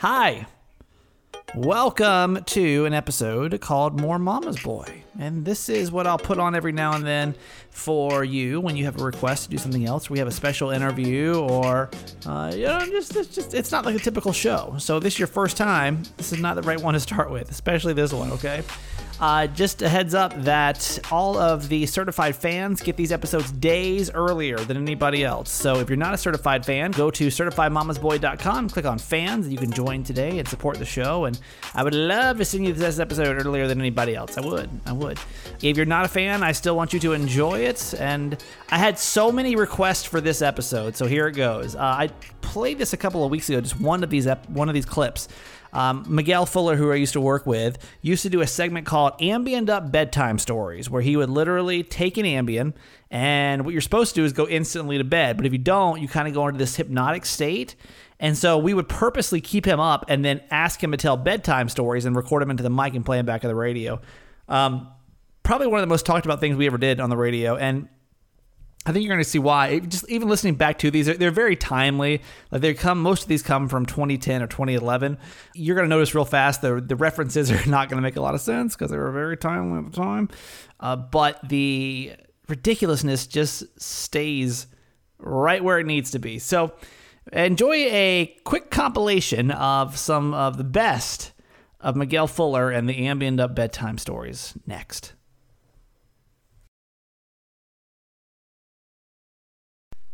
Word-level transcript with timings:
Hi. 0.00 0.46
Welcome 1.54 2.42
to 2.44 2.86
an 2.86 2.94
episode 2.94 3.60
called 3.60 4.00
More 4.00 4.18
Mama's 4.18 4.58
Boy. 4.58 5.04
And 5.18 5.44
this 5.44 5.68
is 5.68 5.92
what 5.92 6.06
I'll 6.06 6.16
put 6.16 6.38
on 6.38 6.54
every 6.54 6.72
now 6.72 6.94
and 6.94 7.06
then 7.06 7.34
for 7.68 8.24
you 8.24 8.60
when 8.60 8.78
you 8.78 8.86
have 8.86 8.98
a 8.98 9.04
request 9.04 9.44
to 9.44 9.50
do 9.50 9.58
something 9.58 9.84
else. 9.84 10.08
We 10.08 10.18
have 10.18 10.26
a 10.26 10.32
special 10.32 10.70
interview 10.70 11.34
or, 11.34 11.90
uh, 12.24 12.50
you 12.54 12.64
know, 12.64 12.80
just, 12.86 13.14
it's 13.14 13.34
just, 13.34 13.52
it's 13.52 13.70
not 13.70 13.84
like 13.84 13.94
a 13.94 13.98
typical 13.98 14.32
show. 14.32 14.74
So 14.78 15.00
this 15.00 15.12
is 15.12 15.18
your 15.18 15.28
first 15.28 15.58
time. 15.58 16.02
This 16.16 16.32
is 16.32 16.40
not 16.40 16.56
the 16.56 16.62
right 16.62 16.80
one 16.80 16.94
to 16.94 17.00
start 17.00 17.30
with, 17.30 17.50
especially 17.50 17.92
this 17.92 18.10
one, 18.10 18.30
okay? 18.30 18.62
Uh, 19.20 19.46
just 19.48 19.82
a 19.82 19.88
heads 19.88 20.14
up 20.14 20.32
that 20.44 20.98
all 21.10 21.36
of 21.36 21.68
the 21.68 21.84
certified 21.84 22.34
fans 22.34 22.80
get 22.80 22.96
these 22.96 23.12
episodes 23.12 23.52
days 23.52 24.10
earlier 24.10 24.56
than 24.56 24.78
anybody 24.78 25.22
else. 25.22 25.50
So 25.50 25.78
if 25.78 25.90
you're 25.90 25.98
not 25.98 26.14
a 26.14 26.16
certified 26.16 26.64
fan, 26.64 26.90
go 26.92 27.10
to 27.10 27.26
certifiedmamasboy.com, 27.26 28.70
click 28.70 28.86
on 28.86 28.98
fans, 28.98 29.44
and 29.44 29.52
you 29.52 29.58
can 29.58 29.70
join 29.70 30.02
today 30.04 30.38
and 30.38 30.48
support 30.48 30.78
the 30.78 30.86
show. 30.86 31.26
And 31.26 31.38
I 31.74 31.82
would 31.84 31.94
love 31.94 32.38
to 32.38 32.46
send 32.46 32.64
you 32.64 32.72
this 32.72 32.98
episode 32.98 33.44
earlier 33.44 33.66
than 33.68 33.78
anybody 33.78 34.14
else. 34.14 34.38
I 34.38 34.40
would. 34.40 34.70
I 34.86 34.92
would. 34.92 35.18
If 35.62 35.76
you're 35.76 35.84
not 35.84 36.06
a 36.06 36.08
fan, 36.08 36.42
I 36.42 36.52
still 36.52 36.74
want 36.74 36.94
you 36.94 37.00
to 37.00 37.12
enjoy 37.12 37.60
it. 37.60 37.92
And 37.98 38.42
I 38.70 38.78
had 38.78 38.98
so 38.98 39.30
many 39.30 39.54
requests 39.54 40.04
for 40.04 40.22
this 40.22 40.40
episode, 40.40 40.96
so 40.96 41.06
here 41.06 41.26
it 41.26 41.32
goes. 41.32 41.76
Uh, 41.76 41.80
I 41.80 42.08
played 42.40 42.78
this 42.78 42.94
a 42.94 42.96
couple 42.96 43.22
of 43.22 43.30
weeks 43.30 43.50
ago, 43.50 43.60
just 43.60 43.78
one 43.78 44.02
of 44.02 44.08
these 44.08 44.26
ep- 44.26 44.48
one 44.48 44.68
of 44.68 44.74
these 44.74 44.86
clips. 44.86 45.28
Um, 45.72 46.04
Miguel 46.08 46.46
Fuller, 46.46 46.76
who 46.76 46.90
I 46.92 46.96
used 46.96 47.12
to 47.12 47.20
work 47.20 47.46
with, 47.46 47.78
used 48.02 48.22
to 48.22 48.30
do 48.30 48.40
a 48.40 48.46
segment 48.46 48.86
called 48.86 49.18
Ambien 49.20 49.68
Up 49.68 49.92
Bedtime 49.92 50.38
Stories, 50.38 50.90
where 50.90 51.02
he 51.02 51.16
would 51.16 51.30
literally 51.30 51.82
take 51.82 52.16
an 52.16 52.24
Ambien, 52.24 52.74
and 53.10 53.64
what 53.64 53.72
you're 53.72 53.80
supposed 53.80 54.14
to 54.14 54.20
do 54.20 54.24
is 54.24 54.32
go 54.32 54.46
instantly 54.46 54.98
to 54.98 55.04
bed. 55.04 55.36
But 55.36 55.46
if 55.46 55.52
you 55.52 55.58
don't, 55.58 56.00
you 56.00 56.08
kind 56.08 56.28
of 56.28 56.34
go 56.34 56.46
into 56.46 56.58
this 56.58 56.76
hypnotic 56.76 57.26
state. 57.26 57.74
And 58.20 58.36
so 58.36 58.58
we 58.58 58.74
would 58.74 58.88
purposely 58.88 59.40
keep 59.40 59.64
him 59.64 59.80
up 59.80 60.04
and 60.08 60.24
then 60.24 60.42
ask 60.50 60.82
him 60.82 60.90
to 60.92 60.96
tell 60.96 61.16
bedtime 61.16 61.68
stories 61.68 62.04
and 62.04 62.14
record 62.14 62.42
him 62.42 62.50
into 62.50 62.62
the 62.62 62.70
mic 62.70 62.94
and 62.94 63.04
play 63.04 63.18
him 63.18 63.26
back 63.26 63.42
of 63.42 63.48
the 63.48 63.54
radio. 63.54 64.00
Um, 64.48 64.88
probably 65.42 65.66
one 65.66 65.80
of 65.80 65.82
the 65.82 65.88
most 65.88 66.06
talked 66.06 66.26
about 66.26 66.38
things 66.38 66.56
we 66.56 66.66
ever 66.66 66.78
did 66.78 67.00
on 67.00 67.10
the 67.10 67.16
radio. 67.16 67.56
And 67.56 67.88
I 68.86 68.92
think 68.92 69.04
you're 69.04 69.14
going 69.14 69.22
to 69.22 69.28
see 69.28 69.38
why. 69.38 69.78
Just 69.80 70.08
even 70.08 70.28
listening 70.28 70.54
back 70.54 70.78
to 70.78 70.90
these, 70.90 71.04
they're, 71.04 71.16
they're 71.16 71.30
very 71.30 71.54
timely. 71.54 72.22
Like 72.50 72.62
they 72.62 72.72
come, 72.72 73.02
most 73.02 73.22
of 73.22 73.28
these 73.28 73.42
come 73.42 73.68
from 73.68 73.84
2010 73.84 74.42
or 74.42 74.46
2011. 74.46 75.18
You're 75.54 75.76
going 75.76 75.88
to 75.88 75.94
notice 75.94 76.14
real 76.14 76.24
fast 76.24 76.62
the 76.62 76.80
the 76.80 76.96
references 76.96 77.50
are 77.50 77.66
not 77.68 77.90
going 77.90 77.98
to 77.98 78.02
make 78.02 78.16
a 78.16 78.22
lot 78.22 78.34
of 78.34 78.40
sense 78.40 78.74
because 78.74 78.90
they 78.90 78.96
were 78.96 79.12
very 79.12 79.36
timely 79.36 79.78
at 79.80 79.92
the 79.92 79.96
time. 79.96 80.30
Uh, 80.78 80.96
but 80.96 81.46
the 81.46 82.14
ridiculousness 82.48 83.26
just 83.26 83.64
stays 83.80 84.66
right 85.18 85.62
where 85.62 85.78
it 85.78 85.86
needs 85.86 86.10
to 86.12 86.18
be. 86.18 86.38
So 86.38 86.72
enjoy 87.32 87.74
a 87.74 88.34
quick 88.44 88.70
compilation 88.70 89.50
of 89.50 89.98
some 89.98 90.32
of 90.32 90.56
the 90.56 90.64
best 90.64 91.32
of 91.80 91.96
Miguel 91.96 92.26
Fuller 92.26 92.70
and 92.70 92.88
the 92.88 92.94
Ambien 92.94 93.38
up 93.40 93.54
bedtime 93.54 93.98
stories 93.98 94.54
next. 94.66 95.12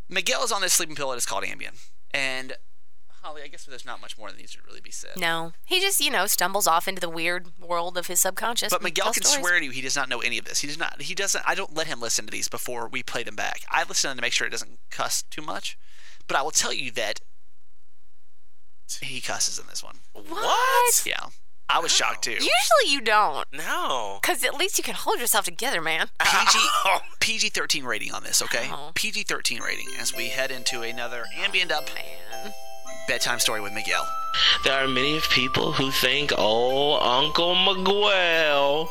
Miguel 0.09 0.45
is 0.45 0.53
on 0.53 0.63
this 0.63 0.75
sleeping 0.75 0.97
pill 0.97 1.11
that 1.11 1.17
is 1.17 1.27
called 1.27 1.45
Ambien. 1.45 1.89
And 2.13 2.55
Holly, 3.23 3.43
I 3.43 3.49
guess 3.49 3.65
there's 3.65 3.85
not 3.85 4.01
much 4.01 4.17
more 4.17 4.31
that 4.31 4.39
needs 4.39 4.53
to 4.53 4.59
really 4.67 4.81
be 4.81 4.93
said. 4.93 5.17
No, 5.17 5.53
he 5.65 5.81
just 5.81 6.01
you 6.01 6.11
know 6.11 6.27
stumbles 6.27 6.69
off 6.69 6.87
into 6.87 7.01
the 7.01 7.11
weird 7.11 7.49
world 7.59 7.99
of 7.99 8.07
his 8.07 8.21
subconscious. 8.21 8.73
But 8.73 8.83
Miguel 8.83 9.13
can 9.13 9.25
stories. 9.25 9.41
swear 9.41 9.59
to 9.59 9.65
you 9.65 9.73
he 9.73 9.81
does 9.81 9.97
not 9.97 10.09
know 10.09 10.21
any 10.21 10.39
of 10.39 10.45
this. 10.45 10.61
He 10.61 10.69
does 10.69 10.79
not. 10.79 11.03
He 11.03 11.15
doesn't. 11.15 11.43
I 11.47 11.57
don't 11.57 11.75
let 11.75 11.89
him 11.89 12.01
listen 12.01 12.25
to 12.27 12.31
these 12.31 12.47
before 12.49 12.87
we 12.87 13.03
play 13.03 13.25
them 13.25 13.35
back. 13.35 13.63
I 13.69 13.81
listen 13.81 14.09
to 14.09 14.09
them 14.13 14.19
to 14.19 14.23
make 14.23 14.33
sure 14.33 14.47
it 14.47 14.51
doesn't 14.51 14.79
cuss 14.91 15.23
too 15.23 15.43
much. 15.43 15.77
But 16.29 16.37
I 16.37 16.43
will 16.43 16.53
tell 16.53 16.73
you 16.73 16.93
that 16.93 17.21
he 19.01 19.21
cusses 19.21 19.59
in 19.59 19.67
this 19.67 19.83
one. 19.83 19.97
What? 20.13 21.03
Yeah, 21.05 21.27
I 21.69 21.81
was 21.81 21.91
shocked 21.93 22.25
too. 22.25 22.31
Usually 22.33 22.87
you 22.87 23.01
don't, 23.01 23.47
No. 23.53 24.19
because 24.23 24.45
at 24.45 24.55
least 24.55 24.79
you 24.79 24.85
can 24.85 24.95
hold 24.95 25.19
yourself 25.19 25.45
together, 25.47 25.81
man. 25.81 26.09
PG 26.21 26.59
PG 27.21 27.49
thirteen 27.51 27.85
rating 27.85 28.13
on 28.13 28.23
this, 28.23 28.41
okay? 28.43 28.69
Oh. 28.71 28.93
PG 28.95 29.25
thirteen 29.25 29.61
rating 29.63 29.89
as 29.99 30.15
we 30.15 30.29
head 30.29 30.51
into 30.51 30.83
another 30.83 31.25
Ambien 31.37 31.71
up 31.73 31.89
oh, 31.91 31.95
Man. 32.45 32.53
bedtime 33.09 33.41
story 33.41 33.61
with 33.61 33.73
Miguel. 33.73 34.07
There 34.65 34.75
are 34.85 34.87
many 34.87 35.19
people 35.31 35.73
who 35.73 35.91
think, 35.91 36.33
oh, 36.37 36.99
Uncle 37.01 37.55
Miguel, 37.55 38.89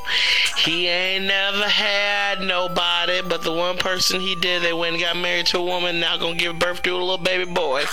he 0.57 0.87
ain't 0.87 1.25
never 1.25 1.63
had 1.69 2.41
nobody, 2.41 3.21
but 3.21 3.43
the 3.43 3.51
one 3.53 3.77
person 3.77 4.19
he 4.19 4.35
did, 4.35 4.63
they 4.63 4.73
went 4.73 4.95
and 4.95 5.03
got 5.03 5.15
married 5.17 5.45
to 5.47 5.59
a 5.59 5.63
woman, 5.63 5.99
now 5.99 6.17
gonna 6.17 6.35
give 6.35 6.57
birth 6.59 6.81
to 6.81 6.91
a 6.91 6.97
little 6.97 7.17
baby 7.19 7.45
boy. 7.49 7.83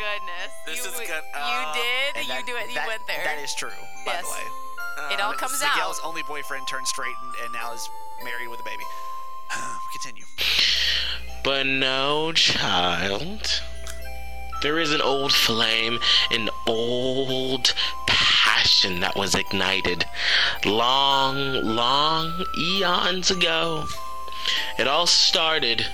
Oh 0.00 0.02
my 0.02 0.18
goodness. 0.18 0.52
This 0.66 0.76
you, 0.78 0.84
is 0.84 0.92
w- 0.92 1.06
good. 1.06 1.22
You 1.34 1.40
Uh, 1.40 1.74
did. 1.74 2.16
And 2.16 2.26
you 2.28 2.46
do 2.46 2.56
it. 2.56 2.68
You 2.68 2.74
that- 2.74 2.86
went 2.86 3.06
there. 3.06 3.22
That 3.24 3.38
is 3.38 3.54
true, 3.54 3.70
by 4.06 4.12
Yes. 4.12 4.24
the 4.24 4.30
way. 4.30 5.14
it 5.14 5.20
all 5.20 5.32
comes 5.34 5.60
out. 5.62 5.74
Miguel's 5.74 5.98
out. 6.00 6.06
only 6.06 6.22
boyfriend 6.22 6.66
turned 6.68 6.86
straight 6.86 7.14
and, 7.22 7.34
and 7.44 7.52
now 7.52 7.72
is 7.72 7.88
married 8.24 8.48
with 8.48 8.60
a 8.60 8.62
baby. 8.64 8.84
Continue. 9.92 10.24
But 11.44 11.66
no, 11.66 12.32
child. 12.32 13.60
There 14.62 14.78
is 14.78 14.92
an 14.92 15.00
old 15.00 15.32
flame, 15.32 16.00
an 16.30 16.50
old 16.66 17.74
passion 18.06 19.00
that 19.00 19.16
was 19.16 19.34
ignited 19.34 20.04
long, 20.66 21.62
long 21.64 22.44
eons 22.58 23.30
ago. 23.30 23.86
It 24.78 24.86
all 24.86 25.06
started 25.06 25.86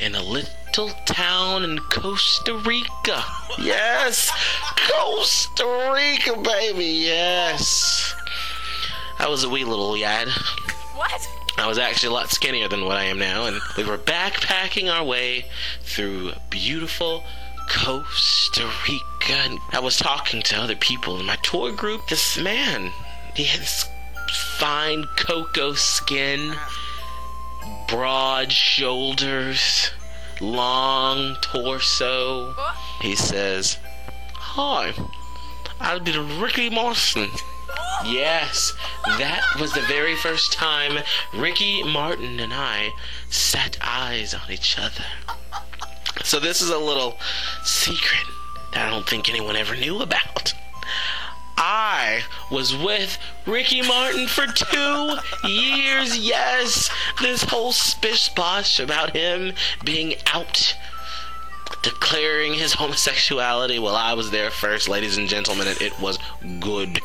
in 0.00 0.14
a 0.16 0.22
little 0.68 0.94
town 1.06 1.64
in 1.64 1.78
Costa 1.78 2.54
Rica. 2.54 3.24
Yes, 3.58 4.30
Costa 4.90 5.92
Rica, 5.94 6.40
baby, 6.40 6.84
yes. 6.84 8.14
I 9.18 9.28
was 9.28 9.44
a 9.44 9.48
wee 9.48 9.64
little 9.64 9.98
lad. 9.98 10.28
What? 10.94 11.28
I 11.56 11.66
was 11.66 11.78
actually 11.78 12.10
a 12.10 12.12
lot 12.12 12.30
skinnier 12.30 12.68
than 12.68 12.84
what 12.84 12.96
I 12.96 13.04
am 13.04 13.18
now, 13.18 13.46
and 13.46 13.60
we 13.76 13.84
were 13.84 13.98
backpacking 13.98 14.92
our 14.92 15.04
way 15.04 15.46
through 15.82 16.32
beautiful 16.50 17.24
Costa 17.70 18.70
Rica. 18.86 19.32
And 19.32 19.58
I 19.72 19.80
was 19.80 19.96
talking 19.96 20.42
to 20.42 20.56
other 20.56 20.76
people 20.76 21.18
in 21.18 21.26
my 21.26 21.36
tour 21.36 21.72
group. 21.72 22.08
This 22.08 22.38
man, 22.38 22.92
he 23.34 23.44
had 23.44 23.60
this 23.60 23.88
fine 24.58 25.04
cocoa 25.16 25.72
skin, 25.72 26.54
broad 27.88 28.52
shoulders, 28.52 29.90
long 30.40 31.36
torso. 31.40 32.54
He 33.00 33.14
says, 33.14 33.78
Hi, 34.34 34.92
I'll 35.80 36.00
be 36.00 36.16
Ricky 36.16 36.70
Martin. 36.70 37.30
Yes, 38.04 38.74
that 39.04 39.42
was 39.60 39.72
the 39.72 39.82
very 39.82 40.16
first 40.16 40.52
time 40.52 41.02
Ricky 41.34 41.82
Martin 41.82 42.40
and 42.40 42.52
I 42.54 42.90
set 43.28 43.76
eyes 43.82 44.34
on 44.34 44.50
each 44.50 44.78
other. 44.78 45.04
So 46.24 46.38
this 46.38 46.60
is 46.60 46.70
a 46.70 46.78
little 46.78 47.18
secret 47.64 48.24
that 48.72 48.86
I 48.86 48.90
don't 48.90 49.08
think 49.08 49.28
anyone 49.28 49.56
ever 49.56 49.76
knew 49.76 50.00
about. 50.00 50.54
I 51.60 52.22
was 52.50 52.74
with 52.76 53.18
Ricky 53.44 53.82
Martin 53.82 54.28
for 54.28 54.46
two 54.46 55.16
years. 55.48 56.16
Yes, 56.16 56.88
this 57.20 57.42
whole 57.42 57.72
spish 57.72 58.28
bosh 58.30 58.78
about 58.78 59.16
him 59.16 59.54
being 59.84 60.14
out 60.32 60.76
declaring 61.82 62.54
his 62.54 62.74
homosexuality 62.74 63.78
Well, 63.78 63.94
I 63.94 64.14
was 64.14 64.30
there 64.30 64.50
first, 64.50 64.88
ladies 64.88 65.18
and 65.18 65.28
gentlemen, 65.28 65.66
and 65.68 65.80
it 65.82 65.98
was 66.00 66.18
good. 66.60 67.00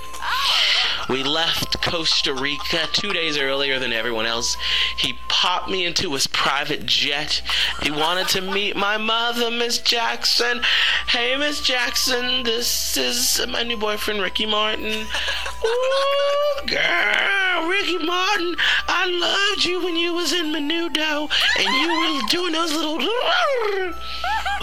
We 1.09 1.23
left 1.23 1.81
Costa 1.81 2.33
Rica 2.33 2.87
two 2.93 3.11
days 3.11 3.37
earlier 3.37 3.77
than 3.77 3.91
everyone 3.91 4.25
else. 4.25 4.55
He 4.97 5.17
popped 5.27 5.69
me 5.69 5.85
into 5.85 6.13
his 6.13 6.27
private 6.27 6.85
jet. 6.85 7.41
He 7.81 7.91
wanted 7.91 8.29
to 8.29 8.41
meet 8.41 8.75
my 8.75 8.97
mother, 8.97 9.51
Miss 9.51 9.79
Jackson. 9.79 10.61
Hey, 11.07 11.35
Miss 11.35 11.61
Jackson, 11.61 12.43
this 12.43 12.95
is 12.95 13.45
my 13.47 13.63
new 13.63 13.77
boyfriend, 13.77 14.21
Ricky 14.21 14.45
Martin. 14.45 14.85
Ooh, 15.65 16.67
girl, 16.67 17.67
Ricky 17.67 17.97
Martin, 17.97 18.55
I 18.87 19.05
loved 19.07 19.65
you 19.65 19.83
when 19.83 19.95
you 19.95 20.13
was 20.13 20.31
in 20.31 20.47
Menudo 20.47 21.29
and 21.59 21.75
you 21.75 22.21
were 22.21 22.27
doing 22.29 22.53
those 22.53 22.73
little. 22.73 22.99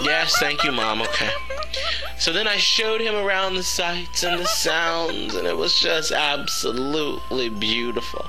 Yes, 0.03 0.35
thank 0.39 0.63
you, 0.63 0.71
Mom. 0.71 1.01
Okay. 1.03 1.29
So 2.21 2.31
then 2.31 2.47
I 2.47 2.57
showed 2.57 3.01
him 3.01 3.15
around 3.15 3.55
the 3.55 3.63
sights 3.63 4.21
and 4.21 4.39
the 4.39 4.45
sounds, 4.67 5.33
and 5.33 5.47
it 5.47 5.57
was 5.57 5.79
just 5.79 6.11
absolutely 6.11 7.49
beautiful. 7.49 8.27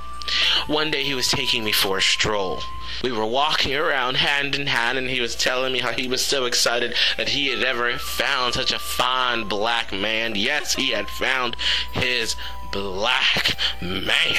One 0.67 0.91
day 0.91 1.05
he 1.05 1.13
was 1.13 1.29
taking 1.29 1.63
me 1.63 1.73
for 1.73 1.99
a 1.99 2.03
stroll. 2.03 2.63
We 3.03 3.13
were 3.13 3.27
walking 3.27 3.75
around 3.75 4.17
hand 4.17 4.55
in 4.55 4.67
hand, 4.67 4.97
and 4.97 5.11
he 5.11 5.21
was 5.21 5.37
telling 5.37 5.75
me 5.75 5.81
how 5.81 5.93
he 5.93 6.09
was 6.09 6.25
so 6.25 6.47
excited 6.47 6.95
that 7.19 7.29
he 7.29 7.49
had 7.49 7.63
ever 7.63 7.99
found 7.99 8.55
such 8.55 8.73
a 8.73 8.79
fine 8.79 9.47
black 9.47 9.93
man. 9.93 10.37
Yes, 10.37 10.73
he 10.75 10.93
had 10.93 11.11
found 11.11 11.55
his 11.93 12.35
black 12.73 13.59
man. 13.83 14.39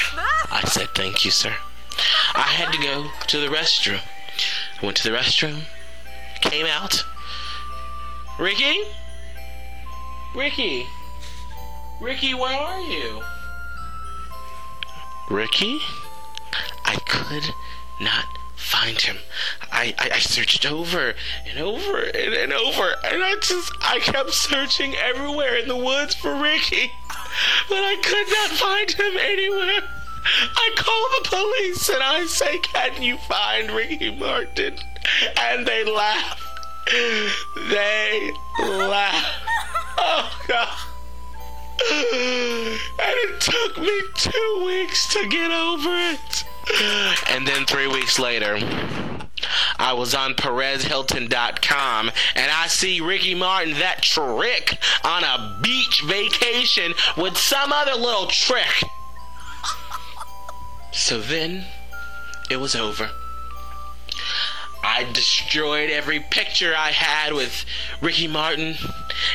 I 0.50 0.64
said, 0.66 0.88
Thank 0.96 1.26
you, 1.26 1.30
sir. 1.30 1.56
I 2.34 2.42
had 2.42 2.74
to 2.74 2.82
go 2.82 3.12
to 3.28 3.40
the 3.40 3.56
restroom. 3.56 4.02
I 4.82 4.84
went 4.84 4.98
to 4.98 5.12
the 5.12 5.16
restroom, 5.16 5.66
came 6.42 6.66
out. 6.66 7.06
Ricky? 8.40 8.82
Ricky. 10.36 10.88
Ricky, 12.02 12.34
where 12.34 12.60
are 12.60 12.82
you? 12.82 13.22
Ricky? 15.30 15.80
I 16.86 16.96
could 17.06 17.54
not 18.02 18.26
find 18.56 19.00
him. 19.00 19.18
I, 19.72 19.94
I, 20.00 20.10
I 20.16 20.20
searched 20.20 20.66
over 20.66 21.14
and 21.48 21.60
over 21.60 22.00
and, 22.00 22.34
and 22.34 22.52
over, 22.52 22.96
and 23.06 23.24
I 23.24 23.36
just 23.42 23.72
I 23.82 24.00
kept 24.00 24.32
searching 24.32 24.96
everywhere 24.96 25.56
in 25.56 25.68
the 25.68 25.78
woods 25.78 26.16
for 26.16 26.36
Ricky, 26.36 26.92
but 27.70 27.78
I 27.78 27.96
could 28.04 28.28
not 28.30 28.50
find 28.58 28.92
him 28.92 29.18
anywhere. 29.18 29.88
I 30.56 30.72
call 30.76 31.10
the 31.22 31.30
police 31.30 31.90
and 31.90 32.02
I 32.02 32.26
say, 32.26 32.58
"Can 32.60 33.04
you 33.04 33.18
find 33.18 33.72
Ricky 33.72 34.16
Martin?" 34.16 34.78
And 35.40 35.66
they 35.66 35.84
laugh. 35.84 36.40
They 37.70 38.32
laugh. 38.60 39.44
Oh 40.06 40.42
God. 40.48 40.78
And 41.90 43.16
it 43.26 43.42
took 43.42 43.78
me 43.80 44.02
two 44.16 44.64
weeks 44.66 45.08
to 45.14 45.28
get 45.28 45.52
over 45.52 45.90
it. 45.90 46.46
And 47.30 47.48
then 47.48 47.66
three 47.66 47.88
weeks 47.88 48.20
later, 48.20 48.58
I 49.80 49.94
was 49.94 50.14
on 50.14 50.34
PerezHilton.com 50.34 52.12
and 52.36 52.52
I 52.52 52.68
see 52.68 53.02
Ricky 53.02 53.36
Martin, 53.36 53.74
that 53.76 54.02
trick, 54.02 54.78
on 55.04 55.24
a 55.24 55.60
beach 55.62 56.04
vacation 56.06 56.94
with 57.18 57.38
some 57.38 57.72
other 57.72 57.96
little 57.96 58.28
trick. 58.28 58.84
So 60.92 61.20
then, 61.20 61.66
it 62.50 62.58
was 62.58 62.76
over. 62.76 63.10
I 64.84 65.06
destroyed 65.14 65.90
every 65.90 66.20
picture 66.20 66.76
I 66.78 66.92
had 66.92 67.34
with 67.34 67.66
Ricky 68.02 68.28
Martin, 68.28 68.76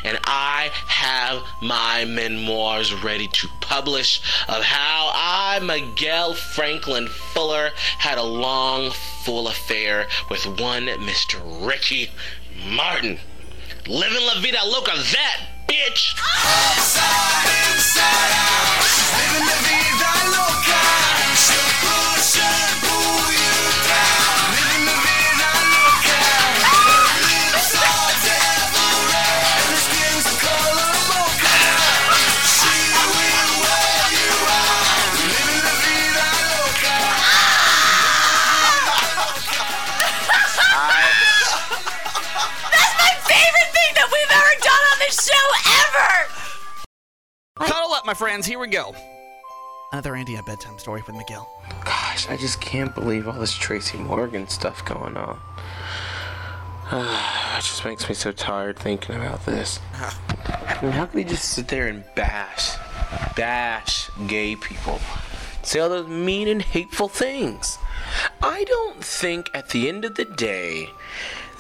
and 0.05 0.19
I 0.25 0.71
have 0.87 1.43
my 1.63 2.05
memoirs 2.05 2.93
ready 3.03 3.29
to 3.29 3.49
publish 3.61 4.21
of 4.47 4.63
how 4.63 5.11
I, 5.15 5.59
Miguel 5.61 6.35
Franklin 6.35 7.09
Fuller, 7.09 7.71
had 7.99 8.19
a 8.19 8.23
long, 8.23 8.91
full 9.25 9.49
affair 9.49 10.07
with 10.31 10.47
one 10.61 10.87
Mr. 10.87 11.41
Ricky 11.67 12.11
Martin. 12.67 13.19
Living 13.87 14.27
La 14.27 14.41
Vida 14.41 14.61
Loca, 14.67 14.93
that 14.93 15.41
bitch! 15.67 16.15
That's 16.45 16.99
friends. 48.39 48.47
Here 48.47 48.59
we 48.61 48.69
go. 48.69 48.95
Another 49.91 50.15
Andy 50.15 50.37
a 50.37 50.43
bedtime 50.45 50.79
story 50.79 51.03
with 51.05 51.17
Miguel. 51.17 51.49
Gosh, 51.85 52.29
I 52.29 52.37
just 52.37 52.61
can't 52.61 52.95
believe 52.95 53.27
all 53.27 53.35
this 53.35 53.53
Tracy 53.53 53.99
Morgan 53.99 54.47
stuff 54.49 54.85
going 54.85 55.17
on. 55.17 55.41
it 56.93 57.63
just 57.63 57.85
makes 57.85 58.09
me 58.09 58.15
so 58.15 58.31
tired 58.31 58.79
thinking 58.79 59.17
about 59.17 59.45
this. 59.45 59.81
I 59.95 60.79
mean, 60.83 60.93
how 60.93 61.07
can 61.07 61.19
he 61.19 61.25
just 61.25 61.47
sit 61.47 61.67
there 61.67 61.89
and 61.89 62.05
bash, 62.15 62.77
bash 63.35 64.09
gay 64.29 64.55
people? 64.55 65.01
Say 65.63 65.81
all 65.81 65.89
those 65.89 66.07
mean 66.07 66.47
and 66.47 66.63
hateful 66.63 67.09
things. 67.09 67.79
I 68.41 68.63
don't 68.65 69.03
think 69.03 69.51
at 69.53 69.71
the 69.71 69.89
end 69.89 70.05
of 70.05 70.15
the 70.15 70.25
day 70.25 70.91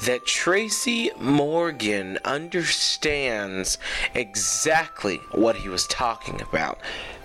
that 0.05 0.25
Tracy 0.25 1.11
Morgan 1.19 2.19
understands 2.25 3.79
exactly 4.15 5.17
what 5.33 5.56
he 5.56 5.69
was 5.69 5.87
talking 5.87 6.41
about. 6.41 6.79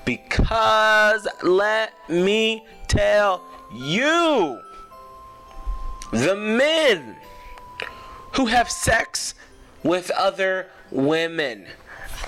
Because 0.05 1.27
let 1.41 1.93
me 2.09 2.65
tell 2.87 3.43
you, 3.73 4.59
the 6.11 6.35
men 6.35 7.15
who 8.33 8.47
have 8.47 8.69
sex 8.69 9.35
with 9.83 10.09
other 10.11 10.67
women, 10.91 11.65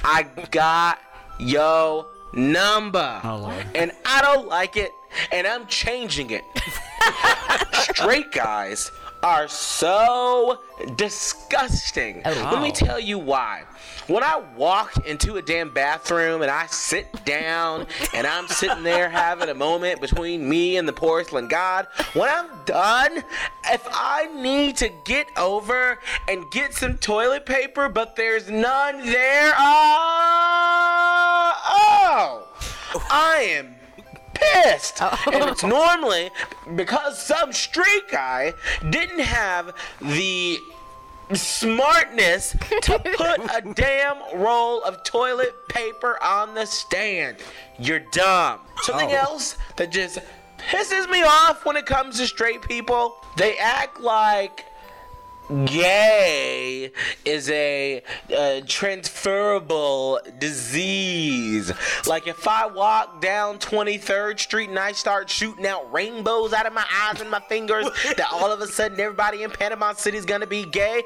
I 0.03 0.23
got 0.51 0.99
yo 1.39 2.07
number. 2.33 3.19
Oh, 3.23 3.51
And 3.73 3.91
I 4.05 4.21
don't 4.21 4.47
like 4.47 4.77
it, 4.77 4.91
and 5.31 5.47
I'm 5.47 5.65
changing 5.67 6.31
it. 6.31 6.43
Straight 7.73 8.31
guys 8.31 8.91
are 9.25 9.47
so 9.47 10.61
disgusting. 10.97 12.21
Oh, 12.25 12.49
Let 12.53 12.61
me 12.61 12.71
tell 12.71 12.99
you 12.99 13.17
why. 13.17 13.63
When 14.05 14.23
I 14.23 14.43
walk 14.55 15.07
into 15.07 15.37
a 15.37 15.41
damn 15.41 15.71
bathroom 15.71 16.43
and 16.43 16.51
I 16.51 16.67
sit 16.67 17.25
down 17.25 17.87
and 18.13 18.27
I'm 18.27 18.47
sitting 18.47 18.83
there 18.83 19.09
having 19.09 19.49
a 19.49 19.55
moment 19.55 19.99
between 19.99 20.47
me 20.47 20.77
and 20.77 20.87
the 20.87 20.93
porcelain 20.93 21.47
god, 21.47 21.87
when 22.13 22.29
I'm 22.29 22.51
done, 22.65 23.23
if 23.71 23.87
I 23.91 24.29
need 24.35 24.77
to 24.77 24.91
get 25.05 25.25
over 25.37 25.97
and 26.27 26.45
get 26.51 26.75
some 26.75 26.99
toilet 26.99 27.47
paper, 27.47 27.89
but 27.89 28.15
there's 28.15 28.47
none 28.47 29.07
there, 29.07 29.53
oh, 29.57 31.53
oh 31.67 32.47
I 33.09 33.37
am 33.57 33.74
pissed. 34.35 34.99
Oh. 35.01 35.17
And 35.31 35.49
it's 35.49 35.63
normally 35.63 36.29
because 36.75 37.21
some 37.21 37.51
straight 37.53 38.09
guy 38.11 38.53
didn't 38.89 39.19
have 39.19 39.73
the 40.01 40.59
smartness 41.33 42.55
to 42.83 42.99
put 42.99 43.39
a 43.39 43.61
damn 43.73 44.17
roll 44.39 44.83
of 44.83 45.03
toilet 45.03 45.67
paper 45.69 46.21
on 46.23 46.53
the 46.53 46.65
stand. 46.65 47.37
You're 47.79 48.03
dumb. 48.11 48.59
Something 48.83 49.11
oh. 49.11 49.15
else 49.15 49.57
that 49.77 49.91
just 49.91 50.19
pisses 50.69 51.09
me 51.09 51.23
off 51.23 51.65
when 51.65 51.75
it 51.75 51.85
comes 51.85 52.19
to 52.19 52.27
straight 52.27 52.61
people, 52.61 53.17
they 53.37 53.57
act 53.57 53.99
like 53.99 54.65
gay 55.65 56.91
is 57.23 57.49
a, 57.49 58.01
uh 58.35 58.61
transferable 58.67 60.19
disease. 60.39 61.71
Like 62.07 62.27
if 62.27 62.47
I 62.47 62.65
walk 62.65 63.21
down 63.21 63.59
23rd 63.59 64.39
Street 64.39 64.69
and 64.69 64.79
I 64.79 64.91
start 64.91 65.29
shooting 65.29 65.65
out 65.65 65.91
rainbows 65.91 66.53
out 66.53 66.65
of 66.65 66.73
my 66.73 66.85
eyes 67.03 67.21
and 67.21 67.29
my 67.29 67.39
fingers, 67.41 67.85
that 68.17 68.27
all 68.31 68.51
of 68.51 68.61
a 68.61 68.67
sudden 68.67 68.99
everybody 68.99 69.43
in 69.43 69.51
Panama 69.51 69.93
City 69.93 70.17
is 70.17 70.25
gonna 70.25 70.47
be 70.47 70.65
gay? 70.65 71.03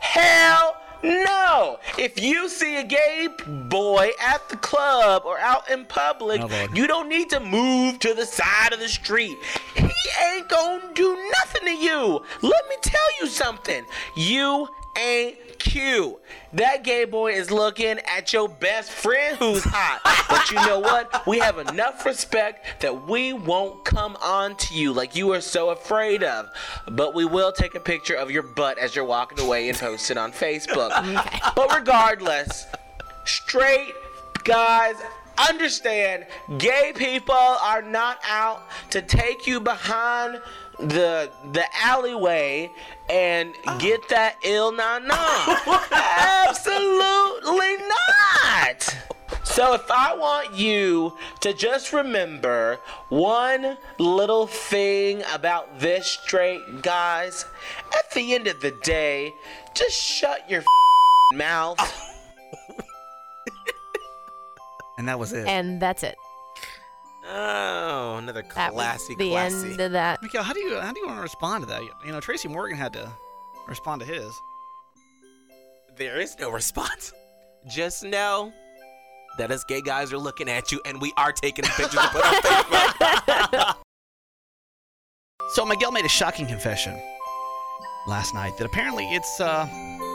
Hell 0.00 0.76
no! 1.02 1.78
If 1.98 2.20
you 2.20 2.48
see 2.48 2.76
a 2.76 2.84
gay 2.84 3.28
boy 3.46 4.10
at 4.20 4.48
the 4.48 4.56
club 4.56 5.22
or 5.24 5.38
out 5.38 5.70
in 5.70 5.84
public, 5.84 6.40
Oh, 6.42 6.66
you 6.74 6.86
don't 6.86 7.08
need 7.08 7.30
to 7.30 7.40
move 7.40 7.98
to 8.00 8.14
the 8.14 8.26
side 8.26 8.72
of 8.72 8.80
the 8.80 8.88
street. 8.88 9.38
He 9.74 9.90
ain't 10.32 10.48
gonna 10.48 10.92
do 10.94 11.16
nothing 11.36 11.62
to 11.64 11.74
you. 11.76 12.22
Let 12.42 12.68
me 12.68 12.76
tell 12.82 13.08
you 13.20 13.26
something. 13.28 13.84
You 14.14 14.68
ain't 14.98 15.58
cute. 15.58 16.16
That 16.54 16.82
gay 16.82 17.04
boy 17.04 17.32
is 17.32 17.50
looking 17.50 17.98
at 18.06 18.32
your 18.32 18.48
best 18.48 18.90
friend 18.90 19.36
who's 19.36 19.62
hot. 19.64 20.00
But 20.28 20.50
you 20.50 20.56
know 20.66 20.80
what? 20.80 21.26
We 21.26 21.38
have 21.38 21.58
enough 21.58 22.04
respect 22.06 22.80
that 22.80 23.06
we 23.06 23.32
won't 23.32 23.84
come 23.84 24.16
on 24.22 24.56
to 24.56 24.74
you 24.74 24.92
like 24.92 25.14
you 25.14 25.32
are 25.32 25.40
so 25.40 25.70
afraid 25.70 26.22
of. 26.22 26.50
But 26.90 27.14
we 27.14 27.24
will 27.24 27.52
take 27.52 27.74
a 27.74 27.80
picture 27.80 28.14
of 28.14 28.30
your 28.30 28.42
butt 28.42 28.78
as 28.78 28.96
you're 28.96 29.04
walking 29.04 29.40
away 29.40 29.68
and 29.68 29.78
post 29.78 30.10
it 30.10 30.16
on 30.16 30.32
Facebook. 30.32 30.88
But 31.54 31.74
regardless, 31.74 32.66
straight 33.24 33.92
guys 34.44 34.94
understand 35.48 36.26
gay 36.58 36.92
people 36.94 37.34
are 37.34 37.82
not 37.82 38.18
out 38.28 38.62
to 38.90 39.02
take 39.02 39.46
you 39.46 39.60
behind 39.60 40.40
the 40.78 41.30
the 41.52 41.64
alleyway 41.82 42.70
and 43.10 43.54
ah. 43.66 43.78
get 43.78 44.08
that 44.08 44.36
ill 44.42 44.72
na 44.72 44.98
na. 44.98 45.16
Absolutely 46.48 47.76
not. 47.76 48.96
So 49.44 49.74
if 49.74 49.90
I 49.90 50.14
want 50.14 50.54
you 50.54 51.16
to 51.40 51.52
just 51.52 51.92
remember 51.92 52.78
one 53.08 53.76
little 53.98 54.46
thing 54.46 55.22
about 55.32 55.80
this 55.80 56.06
straight 56.06 56.82
guys, 56.82 57.44
at 57.94 58.10
the 58.12 58.34
end 58.34 58.46
of 58.46 58.60
the 58.60 58.70
day, 58.70 59.34
just 59.74 59.96
shut 60.00 60.48
your 60.48 60.62
mouth. 61.34 61.78
And 64.98 65.06
that 65.06 65.18
was 65.18 65.32
it. 65.32 65.46
And 65.46 65.80
that's 65.80 66.02
it. 66.02 66.18
Oh, 67.30 68.16
another 68.16 68.42
That 68.54 68.72
classy, 68.72 69.14
was 69.14 69.18
the 69.18 69.30
classy. 69.30 69.70
end 69.72 69.80
of 69.80 69.92
that. 69.92 70.22
Miguel, 70.22 70.42
how 70.42 70.52
do 70.54 70.60
you 70.60 70.78
how 70.80 70.92
do 70.92 71.00
you 71.00 71.06
want 71.06 71.18
to 71.18 71.22
respond 71.22 71.62
to 71.64 71.68
that? 71.70 71.82
You 72.04 72.12
know, 72.12 72.20
Tracy 72.20 72.48
Morgan 72.48 72.76
had 72.78 72.92
to 72.94 73.10
respond 73.66 74.00
to 74.00 74.06
his. 74.06 74.32
There 75.96 76.20
is 76.20 76.36
no 76.38 76.50
response. 76.50 77.12
just 77.68 78.02
know 78.04 78.52
that 79.36 79.50
us 79.50 79.62
gay 79.64 79.82
guys 79.82 80.12
are 80.12 80.18
looking 80.18 80.48
at 80.48 80.72
you, 80.72 80.80
and 80.86 81.00
we 81.00 81.12
are 81.16 81.32
taking 81.32 81.64
pictures 81.64 81.90
to 82.00 82.08
put 82.08 82.24
on 82.24 82.34
Facebook. 82.42 83.74
So 85.54 85.64
Miguel 85.64 85.92
made 85.92 86.04
a 86.04 86.08
shocking 86.10 86.46
confession 86.46 86.94
last 88.06 88.34
night 88.34 88.52
that 88.58 88.66
apparently 88.66 89.04
it's 89.14 89.40
uh, 89.40 89.66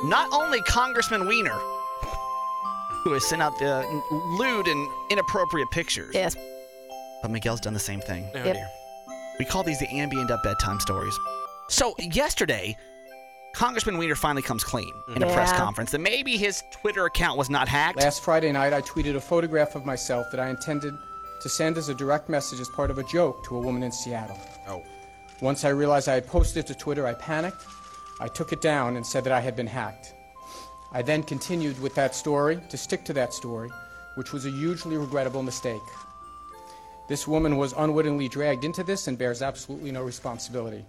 not 0.05 0.31
only 0.31 0.61
Congressman 0.61 1.25
Weiner 1.25 1.57
who 3.03 3.13
has 3.13 3.25
sent 3.25 3.41
out 3.41 3.57
the 3.57 3.83
lewd 4.37 4.67
and 4.67 4.87
inappropriate 5.09 5.71
pictures, 5.71 6.13
Yes. 6.13 6.35
But 7.23 7.31
Miguel's 7.31 7.61
done 7.61 7.73
the 7.73 7.79
same 7.79 8.01
thing. 8.01 8.29
Oh, 8.35 8.43
Yep. 8.43 8.53
dear. 8.53 8.69
We 9.39 9.45
call 9.45 9.63
these 9.63 9.79
the 9.79 9.87
Ambien 9.87 10.29
up 10.29 10.43
bedtime 10.43 10.79
stories. 10.79 11.17
So 11.69 11.95
yesterday, 11.97 12.77
Congressman 13.55 13.97
Weiner 13.97 14.15
finally 14.15 14.41
comes 14.41 14.63
clean 14.63 14.93
in 15.15 15.23
a 15.23 15.25
mm-hmm. 15.25 15.33
press 15.33 15.51
Yeah. 15.51 15.57
conference 15.57 15.91
that 15.91 16.01
maybe 16.01 16.37
his 16.37 16.61
Twitter 16.71 17.05
account 17.05 17.37
was 17.37 17.49
not 17.49 17.67
hacked. 17.69 17.97
Last 17.97 18.23
Friday 18.23 18.51
night, 18.51 18.73
I 18.73 18.81
tweeted 18.81 19.15
a 19.15 19.21
photograph 19.21 19.75
of 19.75 19.85
myself 19.85 20.27
that 20.31 20.39
I 20.39 20.49
intended 20.49 20.93
to 21.41 21.49
send 21.49 21.77
as 21.77 21.87
a 21.87 21.95
direct 21.95 22.29
message 22.29 22.59
as 22.59 22.67
part 22.69 22.91
of 22.91 22.97
a 22.97 23.03
joke 23.03 23.43
to 23.45 23.57
a 23.57 23.59
woman 23.59 23.83
in 23.83 23.91
Seattle. 23.91 24.37
Oh. 24.67 24.83
Once 25.41 25.63
I 25.63 25.69
realized 25.69 26.09
I 26.09 26.15
had 26.15 26.27
posted 26.27 26.65
it 26.65 26.67
to 26.67 26.75
Twitter, 26.75 27.07
I 27.07 27.13
panicked. 27.13 27.65
I 28.19 28.27
took 28.27 28.51
it 28.51 28.61
down 28.61 28.97
and 28.97 29.05
said 29.05 29.23
that 29.23 29.33
I 29.33 29.39
had 29.39 29.55
been 29.55 29.67
hacked. 29.67 30.13
I 30.91 31.01
then 31.01 31.23
continued 31.23 31.79
with 31.81 31.95
that 31.95 32.15
story 32.15 32.59
to 32.69 32.77
stick 32.77 33.03
to 33.05 33.13
that 33.13 33.33
story, 33.33 33.69
which 34.15 34.33
was 34.33 34.45
a 34.45 34.51
hugely 34.51 34.97
regrettable 34.97 35.41
mistake. 35.41 35.81
This 37.07 37.27
woman 37.27 37.57
was 37.57 37.73
unwittingly 37.73 38.29
dragged 38.29 38.63
into 38.63 38.83
this 38.83 39.07
and 39.07 39.17
bears 39.17 39.41
absolutely 39.41 39.91
no 39.91 40.03
responsibility. 40.03 40.85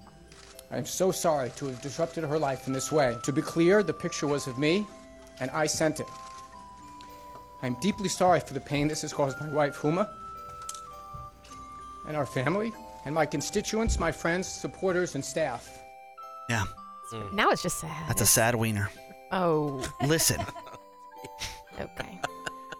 I 0.70 0.78
am 0.78 0.86
so 0.86 1.10
sorry 1.10 1.50
to 1.56 1.66
have 1.66 1.80
disrupted 1.82 2.24
her 2.24 2.38
life 2.38 2.66
in 2.66 2.72
this 2.72 2.90
way. 2.92 3.16
To 3.24 3.32
be 3.32 3.42
clear, 3.42 3.82
the 3.82 3.92
picture 3.92 4.26
was 4.26 4.46
of 4.46 4.58
me, 4.58 4.86
and 5.40 5.50
I 5.50 5.66
sent 5.66 6.00
it. 6.00 6.06
I'm 7.62 7.74
deeply 7.80 8.08
sorry 8.08 8.40
for 8.40 8.54
the 8.54 8.60
pain 8.60 8.88
this 8.88 9.02
has 9.02 9.12
caused 9.12 9.40
my 9.40 9.48
wife, 9.48 9.76
Huma, 9.76 10.08
and 12.06 12.16
our 12.16 12.26
family, 12.26 12.72
and 13.04 13.14
my 13.14 13.26
constituents, 13.26 13.98
my 13.98 14.12
friends, 14.12 14.46
supporters, 14.46 15.14
and 15.14 15.24
staff. 15.24 15.78
Yeah, 16.48 16.64
Now 17.32 17.50
it's 17.50 17.62
just 17.62 17.78
sad. 17.80 18.08
that's 18.08 18.20
a 18.20 18.26
sad 18.26 18.54
wiener. 18.54 18.90
Oh, 19.32 19.82
Listen, 20.04 20.40
okay. 21.80 22.20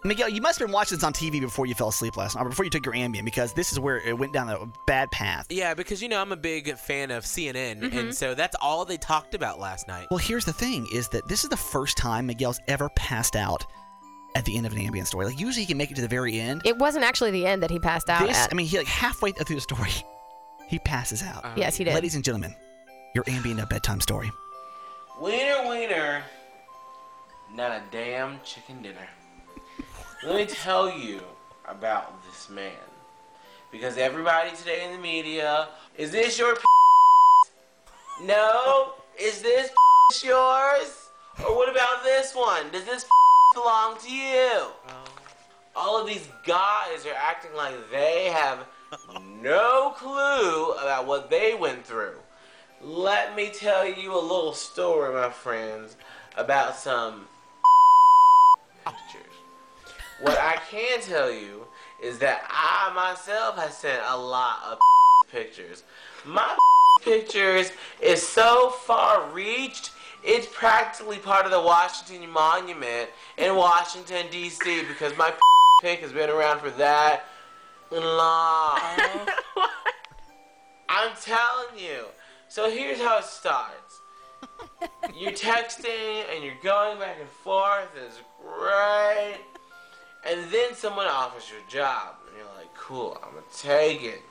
Miguel, 0.05 0.29
you 0.29 0.39
must 0.41 0.59
have 0.59 0.67
been 0.67 0.73
watching 0.73 0.97
this 0.97 1.03
on 1.03 1.13
TV 1.13 1.41
before 1.41 1.65
you 1.65 1.73
fell 1.73 1.87
asleep 1.89 2.15
last 2.15 2.35
night, 2.35 2.45
or 2.45 2.49
before 2.49 2.63
you 2.63 2.69
took 2.69 2.85
your 2.85 2.93
Ambien, 2.93 3.25
because 3.25 3.53
this 3.53 3.71
is 3.71 3.79
where 3.79 3.97
it 3.97 4.17
went 4.17 4.33
down 4.33 4.49
a 4.49 4.59
bad 4.85 5.09
path. 5.11 5.47
Yeah, 5.49 5.73
because 5.73 6.01
you 6.01 6.07
know 6.09 6.21
I'm 6.21 6.31
a 6.31 6.37
big 6.37 6.77
fan 6.77 7.09
of 7.11 7.23
CNN, 7.23 7.79
Mm-hmm. 7.81 7.97
and 7.97 8.15
so 8.15 8.35
that's 8.35 8.55
all 8.61 8.85
they 8.85 8.97
talked 8.97 9.33
about 9.33 9.59
last 9.59 9.87
night. 9.87 10.07
Well, 10.11 10.19
here's 10.19 10.45
the 10.45 10.53
thing: 10.53 10.87
is 10.93 11.07
that 11.09 11.27
this 11.27 11.43
is 11.43 11.49
the 11.49 11.57
first 11.57 11.97
time 11.97 12.27
Miguel's 12.27 12.59
ever 12.67 12.89
passed 12.95 13.35
out 13.35 13.65
at 14.35 14.45
the 14.45 14.55
end 14.55 14.65
of 14.67 14.73
an 14.73 14.79
Ambien 14.79 15.07
story. 15.07 15.25
Like 15.25 15.39
usually, 15.39 15.63
he 15.63 15.67
can 15.67 15.77
make 15.77 15.89
it 15.91 15.95
to 15.95 16.01
the 16.01 16.07
very 16.07 16.39
end. 16.39 16.61
It 16.65 16.77
wasn't 16.77 17.03
actually 17.03 17.31
the 17.31 17.45
end 17.47 17.63
that 17.63 17.71
he 17.71 17.79
passed 17.79 18.09
out 18.09 18.27
this, 18.27 18.37
at. 18.37 18.51
I 18.51 18.55
mean, 18.55 18.67
he 18.67 18.77
like 18.77 18.85
halfway 18.87 19.31
through 19.31 19.55
the 19.55 19.61
story, 19.61 19.89
he 20.67 20.77
passes 20.79 21.23
out. 21.23 21.57
yes, 21.57 21.75
he 21.77 21.83
did. 21.83 21.95
Ladies 21.95 22.13
and 22.15 22.23
gentlemen, 22.23 22.53
your 23.15 23.23
Ambien 23.23 23.59
up 23.59 23.69
bedtime 23.69 24.01
story. 24.01 24.31
Wiener, 25.19 25.67
wiener, 25.67 26.23
not 27.55 27.71
a 27.71 27.81
damn 27.91 28.39
chicken 28.43 28.81
dinner. 28.83 29.07
Let 30.25 30.37
me 30.37 30.45
tell 30.47 30.89
you 30.89 31.21
about 31.67 32.23
this 32.25 32.49
man. 32.49 32.71
Because 33.71 33.95
everybody 33.95 34.49
today 34.57 34.83
in 34.83 34.93
the 34.93 34.97
media, 34.97 35.67
is 35.99 36.11
this 36.11 36.39
your 36.39 36.55
p-? 36.55 36.63
No? 38.23 38.93
Is 39.19 39.43
this 39.43 39.69
yours? 40.23 41.09
Or 41.45 41.55
what 41.55 41.69
about 41.69 42.03
this 42.03 42.33
one? 42.33 42.71
Does 42.71 42.85
this 42.85 43.05
belong 43.53 43.99
to 43.99 44.11
you? 44.11 44.49
Oh. 44.49 44.73
All 45.75 46.01
of 46.01 46.07
these 46.07 46.27
guys 46.43 47.05
are 47.05 47.13
acting 47.15 47.53
like 47.55 47.75
they 47.91 48.31
have 48.33 48.65
no 49.31 49.93
clue 49.95 50.71
about 50.71 51.05
what 51.05 51.29
they 51.29 51.53
went 51.53 51.85
through. 51.85 52.17
Let 52.81 53.35
me 53.35 53.51
tell 53.53 53.87
you 53.87 54.11
a 54.11 54.19
little 54.19 54.53
story, 54.53 55.13
my 55.13 55.29
friends, 55.29 55.97
about 56.35 56.75
some 56.77 57.27
pictures. 58.85 59.24
What 60.21 60.39
I 60.39 60.57
can 60.69 61.01
tell 61.01 61.31
you 61.31 61.65
is 61.99 62.19
that 62.19 62.43
I 62.49 62.93
myself 62.93 63.57
have 63.57 63.73
sent 63.73 64.01
a 64.07 64.17
lot 64.17 64.59
of 64.65 64.79
pictures. 65.31 65.83
My 66.25 66.57
pictures 67.01 67.71
is 68.01 68.25
so 68.25 68.69
far 68.69 69.29
reached, 69.31 69.91
it's 70.23 70.47
practically 70.51 71.17
part 71.17 71.45
of 71.45 71.51
the 71.51 71.59
Washington 71.59 72.29
Monument 72.29 73.09
in 73.37 73.55
Washington, 73.55 74.25
D.C., 74.31 74.83
because 74.87 75.15
my 75.17 75.33
pic 75.81 75.99
has 75.99 76.13
been 76.13 76.29
around 76.29 76.59
for 76.59 76.71
that 76.71 77.25
long. 77.91 78.79
I'm 80.87 81.11
telling 81.21 81.77
you. 81.77 82.05
So 82.47 82.69
here's 82.69 82.99
how 82.99 83.17
it 83.17 83.25
starts. 83.25 84.01
You're 85.15 85.31
texting 85.31 86.23
and 86.33 86.43
you're 86.43 86.53
going 86.63 86.99
back 86.99 87.17
and 87.19 87.29
forth, 87.29 87.89
and 87.95 88.05
it's 88.05 88.21
great. 88.41 89.39
And 90.25 90.51
then 90.51 90.73
someone 90.73 91.05
offers 91.05 91.49
you 91.51 91.57
a 91.65 91.71
job, 91.71 92.15
and 92.27 92.35
you're 92.37 92.55
like, 92.57 92.73
cool, 92.73 93.17
I'm 93.23 93.29
gonna 93.29 93.43
take 93.55 94.03
it. 94.03 94.21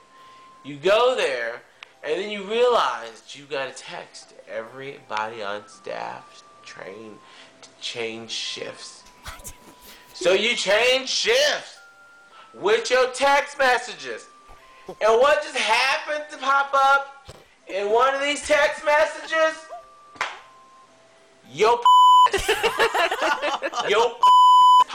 You 0.63 0.75
go 0.75 1.15
there, 1.15 1.61
and 2.03 2.21
then 2.21 2.29
you 2.29 2.43
realize 2.43 3.21
that 3.21 3.35
you 3.37 3.45
gotta 3.45 3.71
text 3.71 4.33
everybody 4.49 5.41
on 5.41 5.67
staff, 5.67 6.43
train 6.63 7.17
to 7.61 7.69
change 7.79 8.31
shifts. 8.31 9.03
So 10.13 10.33
you 10.33 10.55
change 10.55 11.09
shifts 11.09 11.77
with 12.53 12.89
your 12.89 13.11
text 13.11 13.57
messages. 13.57 14.27
And 14.87 15.19
what 15.19 15.43
just 15.43 15.57
happened 15.57 16.25
to 16.31 16.37
pop 16.37 16.71
up 16.73 17.27
in 17.67 17.89
one 17.89 18.13
of 18.13 18.21
these 18.21 18.45
text 18.45 18.83
messages? 18.85 19.65
Yo, 21.51 21.79
yo 23.89 24.17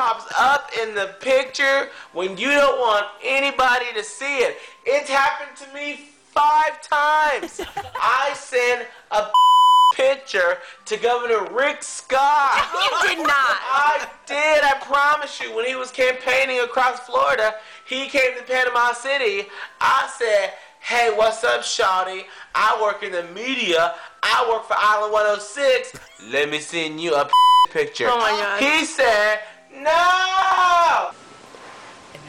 pops 0.01 0.33
up 0.39 0.71
in 0.83 0.95
the 0.95 1.15
picture 1.21 1.91
when 2.15 2.39
you 2.39 2.49
don't 2.49 2.81
want 2.81 3.05
anybody 3.23 3.85
to 3.95 4.03
see 4.03 4.39
it. 4.39 4.57
It's 4.87 5.11
happened 5.11 5.55
to 5.59 5.75
me 5.75 6.09
five 6.33 6.81
times. 6.81 7.61
I 8.01 8.33
sent 8.35 8.89
a 9.11 9.27
picture 9.95 10.57
to 10.87 10.97
Governor 10.97 11.53
Rick 11.53 11.83
Scott. 11.83 12.67
You 13.03 13.09
did 13.09 13.19
not. 13.19 13.29
I 13.29 14.07
did, 14.25 14.65
I 14.65 14.79
promise 14.81 15.39
you. 15.39 15.55
When 15.55 15.67
he 15.67 15.77
was 15.77 15.91
campaigning 15.91 16.61
across 16.61 17.01
Florida, 17.01 17.57
he 17.85 18.09
came 18.09 18.35
to 18.39 18.43
Panama 18.45 18.95
City. 18.95 19.49
I 19.83 20.11
said, 20.19 20.55
hey, 20.81 21.13
what's 21.15 21.45
up, 21.45 21.61
Shawty? 21.61 22.25
I 22.55 22.79
work 22.81 23.03
in 23.03 23.13
the 23.13 23.25
media. 23.35 23.95
I 24.23 24.49
work 24.51 24.65
for 24.67 24.77
Island 24.79 25.13
106. 25.13 25.93
Let 26.33 26.49
me 26.49 26.59
send 26.59 27.01
you 27.01 27.15
a 27.15 27.29
picture. 27.71 28.07
Oh 28.09 28.19
my 28.19 28.31
God. 28.31 28.63
He 28.63 28.85
said, 28.85 29.41
no! 29.83 31.11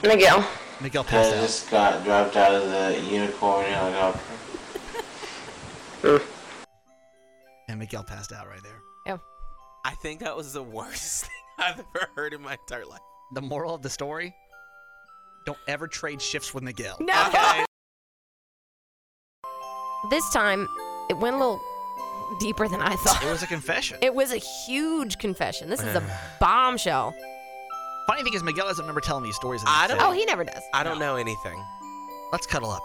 Miguel. 0.03 0.47
Miguel 0.81 1.03
passed 1.03 1.35
out. 1.35 1.49
Scott 1.49 2.03
dropped 2.03 2.35
out 2.35 2.53
of 2.55 2.69
the 2.69 2.99
unicorn 3.09 3.65
helicopter. 3.65 4.21
And 7.71 7.77
mm. 7.77 7.79
Miguel 7.79 8.03
passed 8.03 8.33
out 8.33 8.47
right 8.47 8.61
there. 8.63 8.81
Yeah. 9.05 9.17
I 9.85 9.93
think 10.01 10.19
that 10.21 10.35
was 10.35 10.53
the 10.53 10.63
worst 10.77 11.25
thing 11.25 11.31
I've 11.59 11.79
ever 11.79 12.09
heard 12.15 12.33
in 12.33 12.41
my 12.41 12.53
entire 12.53 12.85
life. 12.85 12.99
The 13.33 13.41
moral 13.41 13.75
of 13.75 13.81
the 13.81 13.89
story? 13.89 14.33
Don't 15.45 15.57
ever 15.67 15.87
trade 15.87 16.21
shifts 16.21 16.53
with 16.53 16.63
Miguel. 16.63 16.97
No. 16.99 17.27
Okay. 17.27 17.65
This 20.09 20.27
time, 20.31 20.67
it 21.11 21.17
went 21.19 21.35
a 21.35 21.39
little 21.39 21.61
deeper 22.39 22.67
than 22.67 22.81
I 22.81 22.95
thought. 22.95 23.23
it 23.23 23.29
was 23.29 23.43
a 23.43 23.47
confession. 23.47 23.99
It 24.01 24.15
was 24.15 24.31
a 24.31 24.37
huge 24.37 25.19
confession. 25.19 25.69
This 25.69 25.83
is 25.83 25.95
a 25.95 26.03
bombshell. 26.39 27.13
Funny 28.07 28.23
thing 28.23 28.33
is, 28.33 28.43
Miguel 28.43 28.67
doesn't 28.67 28.83
remember 28.83 29.01
telling 29.01 29.23
me 29.23 29.31
stories. 29.31 29.61
Of 29.63 29.69
I 29.69 29.87
don't- 29.87 29.97
thing. 29.97 30.05
Oh, 30.07 30.11
he 30.11 30.25
never 30.25 30.43
does. 30.43 30.61
I 30.73 30.83
don't 30.83 30.99
know 30.99 31.15
anything. 31.15 31.63
Let's 32.31 32.45
cuddle 32.47 32.71
up 32.71 32.83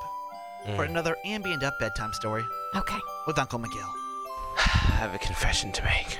for 0.77 0.85
Mm. 0.85 0.91
another 0.91 1.17
Ambien 1.25 1.63
up 1.63 1.79
bedtime 1.79 2.13
story 2.13 2.45
Okay. 2.75 2.99
with 3.27 3.39
Uncle 3.39 3.59
Miguel. 3.59 3.93
I 4.59 4.99
have 4.99 5.15
a 5.15 5.19
confession 5.19 5.73
to 5.73 5.85
make. 5.85 6.19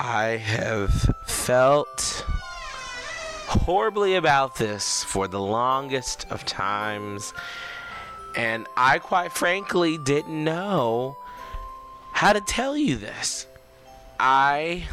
I 0.00 0.36
have 0.44 0.92
felt 1.26 2.24
horribly 3.46 4.16
about 4.16 4.56
this 4.56 5.04
for 5.04 5.28
the 5.28 5.40
longest 5.40 6.26
of 6.30 6.44
times, 6.46 7.32
and 8.36 8.66
I 8.76 8.98
quite 8.98 9.32
frankly 9.32 9.98
didn't 9.98 10.42
know 10.44 11.16
how 12.12 12.32
to 12.32 12.40
tell 12.40 12.76
you 12.76 12.96
this. 12.96 13.46
I 14.18 14.84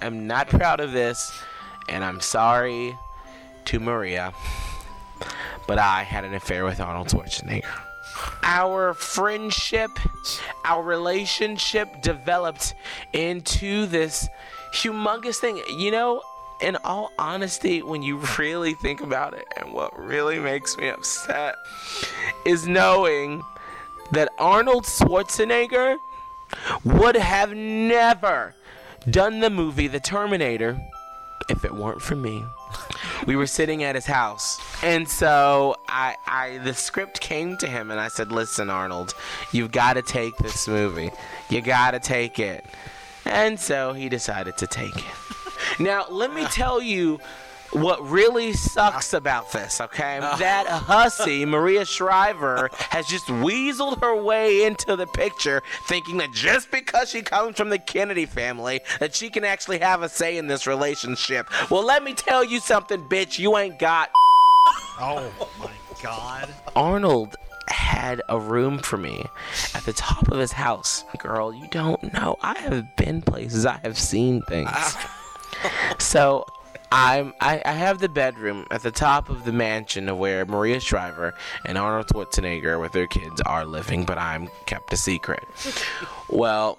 am 0.00 0.26
not 0.26 0.48
proud 0.48 0.80
of 0.80 0.92
this, 0.92 1.32
and 1.88 2.04
I'm 2.04 2.20
sorry 2.20 2.96
to 3.66 3.80
Maria, 3.80 4.32
but 5.66 5.78
I 5.78 6.02
had 6.02 6.24
an 6.24 6.34
affair 6.34 6.64
with 6.64 6.80
Arnold 6.80 7.08
Schwarzenegger 7.08 7.64
our 8.42 8.94
friendship, 8.94 9.90
our 10.64 10.82
relationship 10.82 12.02
developed 12.02 12.74
into 13.12 13.86
this 13.86 14.28
humongous 14.72 15.36
thing. 15.36 15.62
You 15.68 15.90
know, 15.90 16.22
in 16.60 16.76
all 16.84 17.12
honesty, 17.18 17.82
when 17.82 18.02
you 18.02 18.16
really 18.38 18.74
think 18.74 19.00
about 19.00 19.34
it, 19.34 19.46
and 19.56 19.72
what 19.72 19.96
really 19.98 20.38
makes 20.38 20.76
me 20.76 20.88
upset 20.88 21.56
is 22.44 22.66
knowing 22.66 23.42
that 24.12 24.30
Arnold 24.38 24.84
Schwarzenegger 24.84 25.98
would 26.84 27.16
have 27.16 27.52
never 27.52 28.54
done 29.10 29.40
the 29.40 29.50
movie 29.50 29.88
The 29.88 30.00
Terminator 30.00 30.78
if 31.48 31.64
it 31.64 31.74
weren't 31.74 32.02
for 32.02 32.16
me. 32.16 32.44
We 33.26 33.36
were 33.36 33.46
sitting 33.46 33.82
at 33.82 33.94
his 33.94 34.06
house, 34.06 34.60
and 34.82 35.08
so 35.08 35.76
I, 35.88 36.16
I, 36.26 36.58
the 36.58 36.74
script 36.74 37.20
came 37.20 37.56
to 37.58 37.66
him, 37.66 37.90
and 37.90 37.98
I 37.98 38.08
said, 38.08 38.30
"Listen, 38.30 38.70
Arnold, 38.70 39.14
you've 39.52 39.72
got 39.72 39.94
to 39.94 40.02
take 40.02 40.36
this 40.36 40.68
movie. 40.68 41.10
You 41.48 41.60
got 41.60 41.92
to 41.92 42.00
take 42.00 42.38
it." 42.38 42.64
And 43.24 43.58
so 43.58 43.92
he 43.92 44.08
decided 44.08 44.56
to 44.58 44.66
take 44.66 44.96
it. 44.96 45.80
Now, 45.80 46.06
let 46.08 46.32
me 46.32 46.44
tell 46.46 46.80
you 46.80 47.20
what 47.72 48.08
really 48.08 48.52
sucks 48.52 49.14
uh, 49.14 49.18
about 49.18 49.52
this, 49.52 49.80
okay? 49.80 50.18
Uh. 50.18 50.36
That 50.36 50.66
hussy, 50.66 51.44
Maria 51.44 51.84
Shriver, 51.84 52.70
has 52.72 53.06
just 53.06 53.26
weaseled 53.26 54.00
her 54.02 54.20
way 54.20 54.64
into 54.64 54.96
the 54.96 55.06
picture, 55.06 55.62
thinking 55.86 56.18
that 56.18 56.32
just 56.32 56.70
because 56.70 57.10
she 57.10 57.22
comes 57.22 57.56
from 57.56 57.68
the 57.70 57.78
Kennedy 57.78 58.26
family, 58.26 58.80
that 59.00 59.14
she 59.14 59.30
can 59.30 59.44
actually 59.44 59.78
have 59.78 60.02
a 60.02 60.08
say 60.08 60.38
in 60.38 60.46
this 60.46 60.66
relationship. 60.66 61.48
Well, 61.70 61.84
let 61.84 62.02
me 62.02 62.14
tell 62.14 62.44
you 62.44 62.60
something, 62.60 63.02
bitch. 63.02 63.38
You 63.38 63.56
ain't 63.56 63.78
got. 63.78 64.10
Oh 65.00 65.32
my 65.60 65.70
god. 66.02 66.52
Arnold 66.74 67.36
had 67.68 68.20
a 68.28 68.38
room 68.38 68.78
for 68.78 68.96
me 68.96 69.24
at 69.74 69.84
the 69.84 69.92
top 69.92 70.28
of 70.28 70.38
his 70.38 70.52
house. 70.52 71.04
Girl, 71.18 71.54
you 71.54 71.68
don't 71.68 72.12
know. 72.12 72.36
I 72.42 72.58
have 72.58 72.96
been 72.96 73.22
places. 73.22 73.64
I 73.64 73.78
have 73.84 73.96
seen 73.96 74.42
things. 74.42 74.68
Uh. 74.72 75.04
so 75.98 76.44
I'm 76.90 77.34
I, 77.40 77.60
I 77.64 77.72
have 77.72 77.98
the 77.98 78.08
bedroom 78.08 78.66
at 78.70 78.82
the 78.82 78.90
top 78.90 79.28
of 79.28 79.44
the 79.44 79.52
mansion 79.52 80.08
of 80.08 80.16
where 80.16 80.46
Maria 80.46 80.80
Shriver 80.80 81.34
and 81.64 81.76
Arnold 81.76 82.06
Schwarzenegger 82.08 82.80
with 82.80 82.92
their 82.92 83.06
kids 83.06 83.40
are 83.42 83.64
living, 83.64 84.04
but 84.04 84.18
I'm 84.18 84.48
kept 84.66 84.92
a 84.92 84.96
secret. 84.96 85.44
well, 86.30 86.78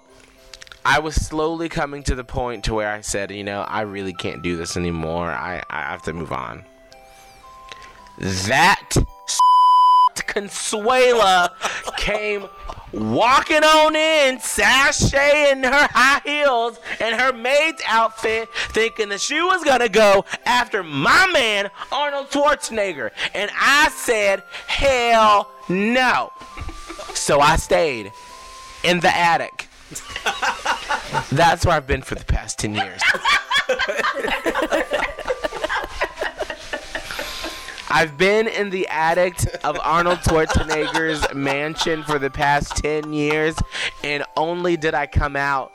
I 0.84 0.98
was 0.98 1.14
slowly 1.14 1.68
coming 1.68 2.02
to 2.04 2.14
the 2.14 2.24
point 2.24 2.64
to 2.64 2.74
where 2.74 2.90
I 2.90 3.02
said, 3.02 3.30
you 3.30 3.44
know, 3.44 3.60
I 3.62 3.82
really 3.82 4.14
can't 4.14 4.42
do 4.42 4.56
this 4.56 4.76
anymore. 4.76 5.30
I, 5.30 5.62
I 5.68 5.82
have 5.82 6.02
to 6.02 6.12
move 6.12 6.32
on. 6.32 6.64
That 8.18 8.90
Consuela 10.30 11.50
came 11.96 12.46
walking 12.92 13.62
on 13.64 13.96
in, 13.96 14.38
sashay 14.40 15.50
in 15.50 15.64
her 15.64 15.88
high 15.90 16.20
heels 16.24 16.78
and 17.00 17.20
her 17.20 17.32
maid's 17.32 17.82
outfit, 17.86 18.48
thinking 18.68 19.08
that 19.08 19.20
she 19.20 19.42
was 19.42 19.64
gonna 19.64 19.88
go 19.88 20.24
after 20.46 20.82
my 20.84 21.28
man 21.32 21.70
Arnold 21.90 22.30
Schwarzenegger. 22.30 23.10
And 23.34 23.50
I 23.54 23.90
said, 23.90 24.44
hell 24.66 25.50
no. 25.68 26.32
So 27.14 27.40
I 27.40 27.56
stayed 27.56 28.12
in 28.84 29.00
the 29.00 29.14
attic. 29.14 29.66
That's 31.32 31.66
where 31.66 31.74
I've 31.74 31.86
been 31.86 32.02
for 32.02 32.14
the 32.14 32.24
past 32.24 32.58
10 32.60 32.74
years. 32.76 33.02
I've 37.90 38.16
been 38.16 38.46
in 38.46 38.70
the 38.70 38.86
attic 38.88 39.36
of 39.64 39.78
Arnold 39.82 40.18
Schwarzenegger's 40.18 41.34
mansion 41.34 42.02
for 42.04 42.18
the 42.18 42.30
past 42.30 42.76
10 42.76 43.12
years, 43.12 43.56
and 44.04 44.24
only 44.36 44.76
did 44.76 44.94
I 44.94 45.06
come 45.06 45.36
out 45.36 45.72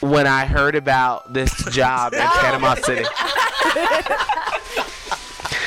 when 0.00 0.26
I 0.26 0.46
heard 0.46 0.76
about 0.76 1.32
this 1.32 1.52
job 1.72 2.12
in 2.14 2.20
Panama 2.20 2.74
City. 2.76 3.04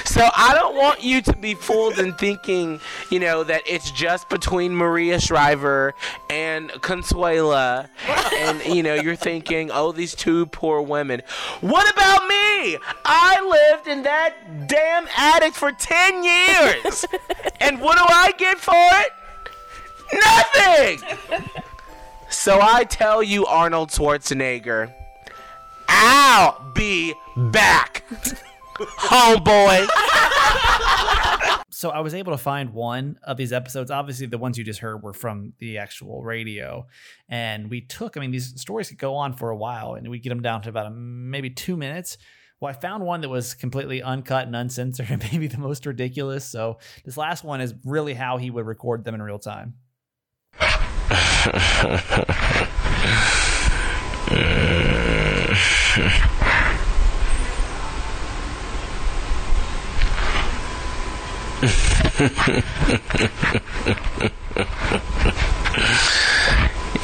So 0.05 0.29
I 0.35 0.53
don't 0.53 0.75
want 0.75 1.01
you 1.03 1.21
to 1.21 1.33
be 1.37 1.53
fooled 1.53 1.97
in 1.97 2.13
thinking, 2.15 2.81
you 3.09 3.19
know, 3.19 3.45
that 3.45 3.61
it's 3.65 3.91
just 3.91 4.27
between 4.27 4.75
Maria 4.75 5.21
Shriver 5.21 5.93
and 6.29 6.69
Consuela, 6.69 7.87
and 8.35 8.61
you 8.75 8.83
know, 8.83 8.93
you're 8.95 9.15
thinking, 9.15 9.71
oh, 9.71 9.93
these 9.93 10.13
two 10.13 10.47
poor 10.47 10.81
women. 10.81 11.21
What 11.61 11.89
about 11.91 12.27
me? 12.27 12.40
I 13.05 13.71
lived 13.73 13.87
in 13.87 14.03
that 14.03 14.67
damn 14.67 15.07
attic 15.17 15.53
for 15.53 15.71
ten 15.71 16.23
years, 16.23 17.05
and 17.59 17.81
what 17.81 17.97
do 17.97 18.03
I 18.07 18.33
get 18.37 18.59
for 18.59 18.73
it? 18.75 19.11
Nothing. 20.13 21.51
So 22.29 22.59
I 22.61 22.83
tell 22.83 23.23
you, 23.23 23.45
Arnold 23.45 23.89
Schwarzenegger, 23.89 24.93
I'll 25.87 26.71
be 26.73 27.13
back, 27.35 28.03
homeboy. 28.77 29.87
So 31.69 31.89
I 31.89 32.01
was 32.01 32.13
able 32.13 32.31
to 32.31 32.37
find 32.37 32.73
one 32.73 33.17
of 33.23 33.37
these 33.37 33.51
episodes. 33.51 33.89
Obviously, 33.89 34.27
the 34.27 34.37
ones 34.37 34.55
you 34.55 34.63
just 34.63 34.81
heard 34.81 35.01
were 35.01 35.13
from 35.13 35.53
the 35.57 35.79
actual 35.79 36.21
radio, 36.21 36.85
and 37.27 37.71
we 37.71 37.81
took. 37.81 38.17
I 38.17 38.19
mean, 38.19 38.29
these 38.29 38.59
stories 38.61 38.89
could 38.89 38.99
go 38.99 39.15
on 39.15 39.33
for 39.33 39.49
a 39.49 39.57
while, 39.57 39.95
and 39.95 40.07
we 40.07 40.19
get 40.19 40.29
them 40.29 40.43
down 40.43 40.61
to 40.61 40.69
about 40.69 40.85
a, 40.85 40.91
maybe 40.91 41.49
two 41.49 41.75
minutes. 41.75 42.19
Well, 42.61 42.69
I 42.69 42.73
found 42.73 43.03
one 43.03 43.21
that 43.21 43.29
was 43.29 43.55
completely 43.55 44.03
uncut 44.03 44.45
and 44.45 44.55
uncensored, 44.55 45.09
and 45.09 45.21
maybe 45.31 45.47
the 45.47 45.57
most 45.57 45.87
ridiculous. 45.87 46.45
So 46.45 46.77
this 47.03 47.17
last 47.17 47.43
one 47.43 47.59
is 47.59 47.73
really 47.83 48.13
how 48.13 48.37
he 48.37 48.51
would 48.51 48.67
record 48.67 49.03
them 49.03 49.15
in 49.15 49.21
real 49.21 49.39
time. 49.39 49.73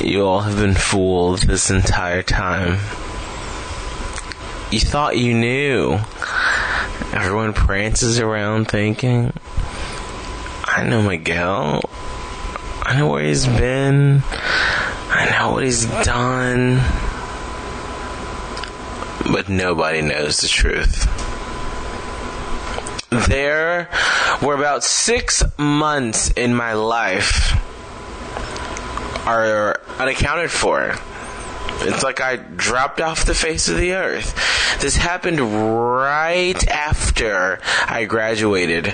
You 0.04 0.24
all 0.24 0.42
have 0.42 0.58
been 0.58 0.76
fooled 0.76 1.40
this 1.40 1.72
entire 1.72 2.22
time. 2.22 2.78
You 4.70 4.80
thought 4.82 5.18
you 5.18 5.34
knew. 5.34 5.98
Everyone 7.14 7.54
prances 7.54 8.20
around 8.20 8.68
thinking, 8.68 9.32
I 10.66 10.84
know 10.84 11.02
Miguel. 11.02 11.82
I 12.84 12.98
know 12.98 13.10
where 13.10 13.24
he's 13.24 13.48
been. 13.48 14.24
I 14.26 15.30
know 15.32 15.54
what 15.54 15.64
he's 15.64 15.86
done. 15.86 16.82
But 19.32 19.48
nobody 19.48 20.02
knows 20.02 20.42
the 20.42 20.50
truth. 20.50 21.06
There 23.30 23.90
were 24.42 24.54
about 24.54 24.84
six 24.84 25.44
months 25.58 26.32
in 26.32 26.54
my 26.54 26.74
life 26.74 27.54
are 29.26 29.80
unaccounted 29.98 30.52
for. 30.52 30.96
It's 31.82 32.04
like 32.04 32.22
I 32.22 32.36
dropped 32.36 33.02
off 33.02 33.26
the 33.26 33.36
face 33.36 33.70
of 33.70 33.78
the 33.78 33.94
earth. 33.94 34.36
This 34.82 34.98
happened 34.98 35.40
right 35.40 36.68
after 36.68 37.60
I 37.88 38.06
graduated 38.06 38.94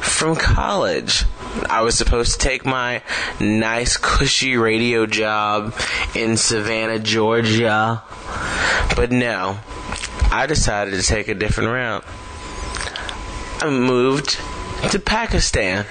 from 0.00 0.36
college. 0.36 1.24
I 1.68 1.82
was 1.82 1.96
supposed 1.96 2.32
to 2.32 2.38
take 2.38 2.64
my 2.64 3.02
nice, 3.40 3.96
cushy 3.96 4.56
radio 4.56 5.06
job 5.06 5.74
in 6.14 6.36
Savannah, 6.36 6.98
Georgia. 6.98 8.02
But 8.96 9.12
no, 9.12 9.58
I 10.30 10.46
decided 10.46 10.94
to 11.00 11.02
take 11.02 11.28
a 11.28 11.34
different 11.34 11.70
route. 11.70 12.04
I 13.62 13.70
moved 13.70 14.38
to 14.90 14.98
Pakistan. 14.98 15.84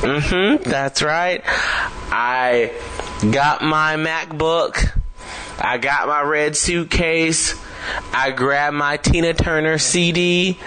Mm-hmm, 0.00 0.70
that's 0.70 1.02
right. 1.02 1.42
I 2.12 2.72
got 3.30 3.62
my 3.62 3.96
MacBook. 3.96 4.99
I 5.60 5.78
got 5.78 6.08
my 6.08 6.22
red 6.22 6.56
suitcase. 6.56 7.54
I 8.12 8.30
grabbed 8.30 8.76
my 8.76 8.96
Tina 8.96 9.34
Turner 9.34 9.78
CD 9.78 10.58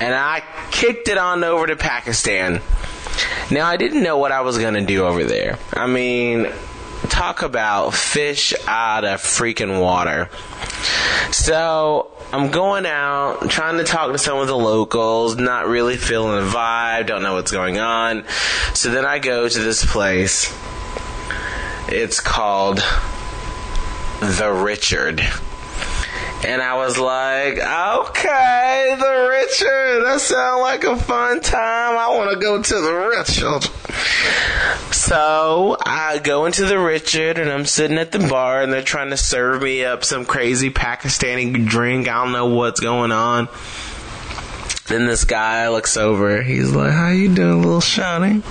and 0.00 0.14
I 0.14 0.42
kicked 0.70 1.08
it 1.08 1.18
on 1.18 1.44
over 1.44 1.66
to 1.66 1.76
Pakistan. 1.76 2.60
Now, 3.50 3.66
I 3.66 3.76
didn't 3.76 4.02
know 4.02 4.18
what 4.18 4.32
I 4.32 4.42
was 4.42 4.58
going 4.58 4.74
to 4.74 4.84
do 4.84 5.06
over 5.06 5.24
there. 5.24 5.58
I 5.72 5.86
mean, 5.86 6.52
talk 7.08 7.42
about 7.42 7.94
fish 7.94 8.52
out 8.66 9.04
of 9.04 9.20
freaking 9.20 9.80
water. 9.80 10.28
So, 11.30 12.10
I'm 12.32 12.50
going 12.50 12.86
out, 12.86 13.48
trying 13.50 13.78
to 13.78 13.84
talk 13.84 14.10
to 14.10 14.18
some 14.18 14.38
of 14.38 14.48
the 14.48 14.56
locals, 14.56 15.36
not 15.36 15.68
really 15.68 15.96
feeling 15.96 16.44
the 16.44 16.50
vibe, 16.50 17.06
don't 17.06 17.22
know 17.22 17.34
what's 17.34 17.52
going 17.52 17.78
on. 17.78 18.24
So 18.74 18.90
then 18.90 19.04
I 19.04 19.20
go 19.20 19.48
to 19.48 19.58
this 19.58 19.84
place. 19.84 20.52
It's 21.88 22.18
called 22.18 22.82
The 24.20 24.50
Richard. 24.52 25.20
And 26.44 26.62
I 26.62 26.74
was 26.74 26.98
like, 26.98 27.58
okay, 27.58 28.96
the 28.98 29.28
Richard. 29.30 30.04
That 30.04 30.20
sounds 30.20 30.60
like 30.60 30.84
a 30.84 30.96
fun 30.96 31.40
time. 31.40 31.98
I 31.98 32.14
want 32.14 32.30
to 32.30 32.36
go 32.36 32.62
to 32.62 32.74
the 32.74 32.94
Richard. 32.94 33.64
So 34.94 35.76
I 35.84 36.18
go 36.18 36.46
into 36.46 36.66
the 36.66 36.78
Richard 36.78 37.38
and 37.38 37.50
I'm 37.50 37.64
sitting 37.64 37.98
at 37.98 38.12
the 38.12 38.18
bar 38.18 38.62
and 38.62 38.72
they're 38.72 38.82
trying 38.82 39.10
to 39.10 39.16
serve 39.16 39.62
me 39.62 39.84
up 39.84 40.04
some 40.04 40.24
crazy 40.24 40.70
Pakistani 40.70 41.66
drink. 41.66 42.08
I 42.08 42.24
don't 42.24 42.32
know 42.32 42.46
what's 42.46 42.80
going 42.80 43.12
on. 43.12 43.48
Then 44.88 45.06
this 45.06 45.24
guy 45.24 45.68
looks 45.68 45.96
over. 45.96 46.42
He's 46.42 46.70
like, 46.70 46.92
"How 46.92 47.08
you 47.08 47.34
doing, 47.34 47.62
little 47.62 47.80
shawty?" 47.80 48.42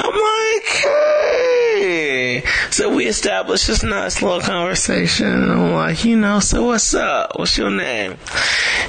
I'm 0.00 0.12
like, 0.12 0.64
"Hey." 0.64 2.42
So 2.70 2.94
we 2.94 3.06
established 3.06 3.66
this 3.66 3.82
nice 3.82 4.22
little 4.22 4.40
conversation. 4.40 5.26
And 5.26 5.52
I'm 5.52 5.72
like, 5.72 6.04
"You 6.04 6.16
know, 6.16 6.38
so 6.40 6.66
what's 6.66 6.94
up? 6.94 7.32
What's 7.36 7.58
your 7.58 7.70
name?" 7.70 8.16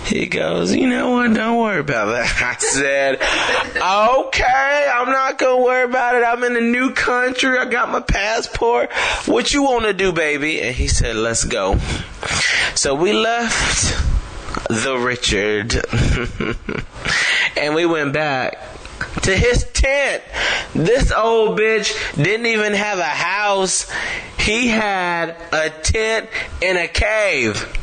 He 0.05 0.27
goes, 0.27 0.73
"You 0.73 0.87
know 0.87 1.11
what? 1.11 1.33
Don't 1.33 1.57
worry 1.57 1.79
about 1.79 2.05
that." 2.05 2.41
I 2.41 2.55
said, 2.59 3.21
"Okay, 3.75 4.91
I'm 4.93 5.09
not 5.09 5.39
gonna 5.39 5.61
worry 5.61 5.83
about 5.83 6.15
it. 6.15 6.23
I'm 6.23 6.43
in 6.43 6.55
a 6.55 6.61
new 6.61 6.93
country. 6.93 7.57
I 7.57 7.65
got 7.65 7.89
my 7.89 8.01
passport. 8.01 8.91
What 9.25 9.53
you 9.53 9.63
want 9.63 9.85
to 9.85 9.93
do, 9.93 10.11
baby?" 10.11 10.61
And 10.61 10.75
he 10.75 10.87
said, 10.87 11.15
"Let's 11.15 11.43
go." 11.43 11.77
So 12.75 12.93
we 12.93 13.13
left 13.13 13.97
the 14.69 14.95
Richard. 14.97 15.73
and 17.57 17.73
we 17.73 17.85
went 17.85 18.13
back 18.13 18.57
to 19.21 19.35
his 19.35 19.65
tent. 19.73 20.23
This 20.73 21.11
old 21.11 21.59
bitch 21.59 22.15
didn't 22.15 22.45
even 22.45 22.73
have 22.73 22.99
a 22.99 23.03
house. 23.03 23.91
He 24.39 24.67
had 24.67 25.35
a 25.51 25.69
tent 25.69 26.29
in 26.61 26.77
a 26.77 26.87
cave. 26.87 27.75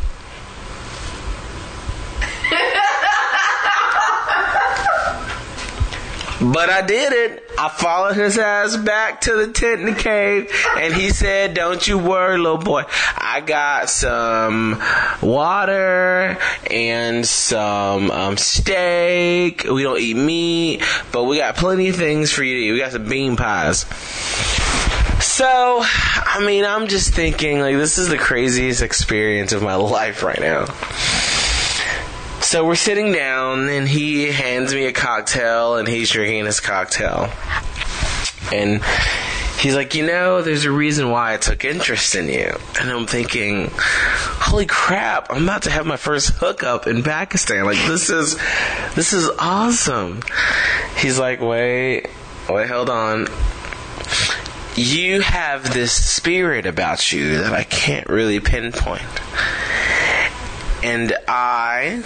But 6.40 6.68
I 6.68 6.83
did 6.83 7.12
it. 7.12 7.42
I 7.59 7.70
followed 7.70 8.14
his 8.14 8.37
ass 8.37 8.77
back 8.77 9.22
to 9.22 9.35
the 9.37 9.53
tent 9.53 9.81
in 9.81 9.87
the 9.87 9.94
cave, 9.94 10.53
and 10.77 10.92
he 10.92 11.09
said, 11.09 11.55
"Don't 11.55 11.87
you 11.88 11.96
worry, 11.96 12.37
little 12.37 12.59
boy. 12.59 12.85
I 13.16 13.40
got 13.40 13.88
some 13.88 14.83
water 15.22 16.37
and 16.70 17.27
some 17.27 18.11
um, 18.11 18.37
steak. 18.37 19.64
We 19.64 19.83
don't 19.83 19.99
eat 19.99 20.16
meat, 20.16 20.83
but 21.11 21.25
we 21.25 21.38
got 21.38 21.57
plenty 21.57 21.88
of 21.88 21.96
things 21.96 22.31
for 22.31 22.44
you 22.44 22.55
to 22.55 22.61
eat. 22.61 22.72
We 22.72 22.79
got 22.81 22.92
some 22.92 23.09
bean 23.09 23.37
pies." 23.37 23.87
So, 25.20 25.81
I 25.83 26.44
mean, 26.44 26.64
I'm 26.66 26.87
just 26.88 27.14
thinking, 27.14 27.61
like, 27.61 27.77
this 27.77 27.96
is 27.96 28.09
the 28.09 28.18
craziest 28.18 28.83
experience 28.83 29.53
of 29.53 29.62
my 29.62 29.75
life 29.77 30.22
right 30.22 30.40
now. 30.40 30.66
So 32.46 32.64
we're 32.64 32.76
sitting 32.76 33.11
down, 33.11 33.68
and 33.68 33.88
he 33.88 34.30
hands 34.30 34.72
me 34.72 34.87
a 34.87 34.92
cocktail, 34.92 35.78
and 35.78 35.88
he's 35.88 36.11
drinking 36.11 36.44
his 36.44 36.61
cocktail. 36.61 37.28
And 38.52 38.80
he's 39.59 39.74
like, 39.74 39.96
You 39.96 40.06
know, 40.06 40.42
there's 40.42 40.64
a 40.64 40.70
reason 40.70 41.11
why 41.11 41.35
I 41.35 41.38
took 41.38 41.64
interest 41.64 42.14
in 42.14 42.28
you. 42.28 42.56
And 42.80 42.88
I'm 42.88 43.09
thinking, 43.09 43.70
Holy 43.72 44.64
crap, 44.64 45.26
I'm 45.32 45.42
about 45.42 45.62
to 45.62 45.70
have 45.70 45.87
my 45.87 45.96
first 45.96 46.35
hookup 46.35 46.87
in 46.87 47.02
Pakistan. 47.02 47.64
Like, 47.64 47.78
this 47.78 48.11
is, 48.11 48.38
this 48.94 49.12
is 49.12 49.28
awesome. 49.40 50.22
He's 50.98 51.18
like, 51.18 51.40
Wait, 51.40 52.06
wait, 52.48 52.68
hold 52.68 52.88
on. 52.88 53.26
You 54.76 55.20
have 55.20 55.74
this 55.74 55.90
spirit 55.90 56.64
about 56.64 57.11
you 57.12 57.38
that 57.38 57.52
I 57.52 57.64
can't 57.64 58.09
really 58.09 58.38
pinpoint. 58.38 59.02
And 60.85 61.12
I 61.26 62.04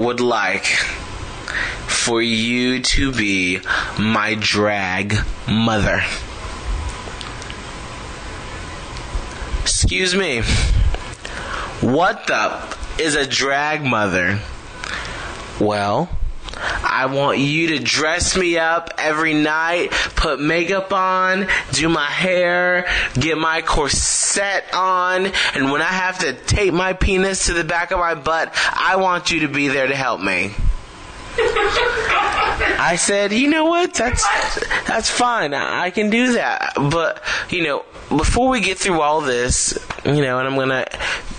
would 0.00 0.20
like 0.20 0.66
for 1.86 2.22
you 2.22 2.80
to 2.80 3.12
be 3.12 3.60
my 3.98 4.34
drag 4.38 5.16
mother. 5.46 6.02
Excuse 9.62 10.14
me. 10.14 10.42
What 11.80 12.26
the 12.26 12.76
is 13.02 13.14
a 13.14 13.26
drag 13.26 13.84
mother? 13.84 14.40
Well, 15.60 16.08
I 16.90 17.06
want 17.06 17.38
you 17.38 17.68
to 17.68 17.78
dress 17.78 18.36
me 18.36 18.58
up 18.58 18.90
every 18.98 19.34
night, 19.34 19.90
put 20.16 20.40
makeup 20.40 20.92
on, 20.92 21.46
do 21.72 21.88
my 21.88 22.06
hair, 22.06 22.86
get 23.14 23.38
my 23.38 23.62
corset 23.62 24.64
on, 24.74 25.26
and 25.54 25.70
when 25.70 25.82
I 25.82 25.84
have 25.84 26.18
to 26.18 26.32
tape 26.32 26.74
my 26.74 26.92
penis 26.92 27.46
to 27.46 27.52
the 27.52 27.64
back 27.64 27.92
of 27.92 27.98
my 27.98 28.14
butt, 28.14 28.52
I 28.72 28.96
want 28.96 29.30
you 29.30 29.40
to 29.40 29.48
be 29.48 29.68
there 29.68 29.86
to 29.86 29.94
help 29.94 30.20
me. 30.20 30.52
I 32.82 32.96
said, 32.98 33.32
you 33.32 33.48
know 33.48 33.66
what? 33.66 33.94
That's 33.94 34.24
that's 34.86 35.08
fine. 35.08 35.54
I 35.54 35.90
can 35.90 36.10
do 36.10 36.32
that. 36.34 36.72
But 36.74 37.22
you 37.50 37.62
know, 37.62 37.84
before 38.10 38.48
we 38.48 38.60
get 38.60 38.76
through 38.76 39.00
all 39.00 39.20
this, 39.20 39.78
you 40.04 40.20
know, 40.20 40.38
and 40.38 40.48
I'm 40.48 40.56
gonna 40.56 40.86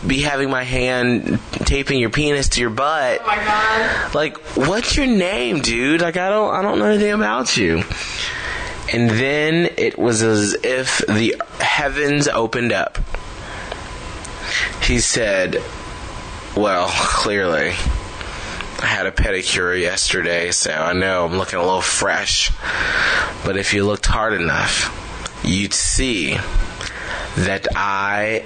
be 0.08 0.22
having 0.22 0.50
my 0.50 0.64
hand 0.64 1.40
taping 1.66 2.00
your 2.00 2.10
penis 2.10 2.50
to 2.50 2.62
your 2.62 2.70
butt. 2.70 3.20
Oh 3.22 3.28
my 3.28 3.36
god! 3.36 4.16
Like, 4.16 4.38
what's 4.56 4.96
your 4.96 5.06
name, 5.06 5.60
dude? 5.60 6.02
Like, 6.02 6.18
I 6.18 6.30
don't, 6.30 6.54
I 6.54 6.62
don't 6.62 6.80
know 6.80 6.86
anything 6.86 7.12
about 7.12 7.58
you. 7.58 7.84
And 8.94 9.10
then 9.10 9.70
it 9.78 9.98
was 9.98 10.22
as 10.22 10.54
if 10.64 11.00
the 11.08 11.36
heavens 11.60 12.28
opened 12.28 12.72
up. 12.72 12.98
He 14.84 15.00
said, 15.00 15.62
"Well, 16.56 16.88
clearly." 16.90 17.74
I 18.82 18.88
had 18.88 19.06
a 19.06 19.12
pedicure 19.12 19.80
yesterday, 19.80 20.50
so 20.50 20.72
I 20.72 20.94
know 20.94 21.26
I'm 21.26 21.38
looking 21.38 21.60
a 21.60 21.64
little 21.64 21.82
fresh. 21.82 22.52
But 23.46 23.56
if 23.56 23.76
you 23.76 23.86
looked 23.86 24.08
hard 24.08 24.34
enough, 24.34 25.01
you'd 25.44 25.74
see 25.74 26.38
that 27.38 27.68
I 27.76 28.44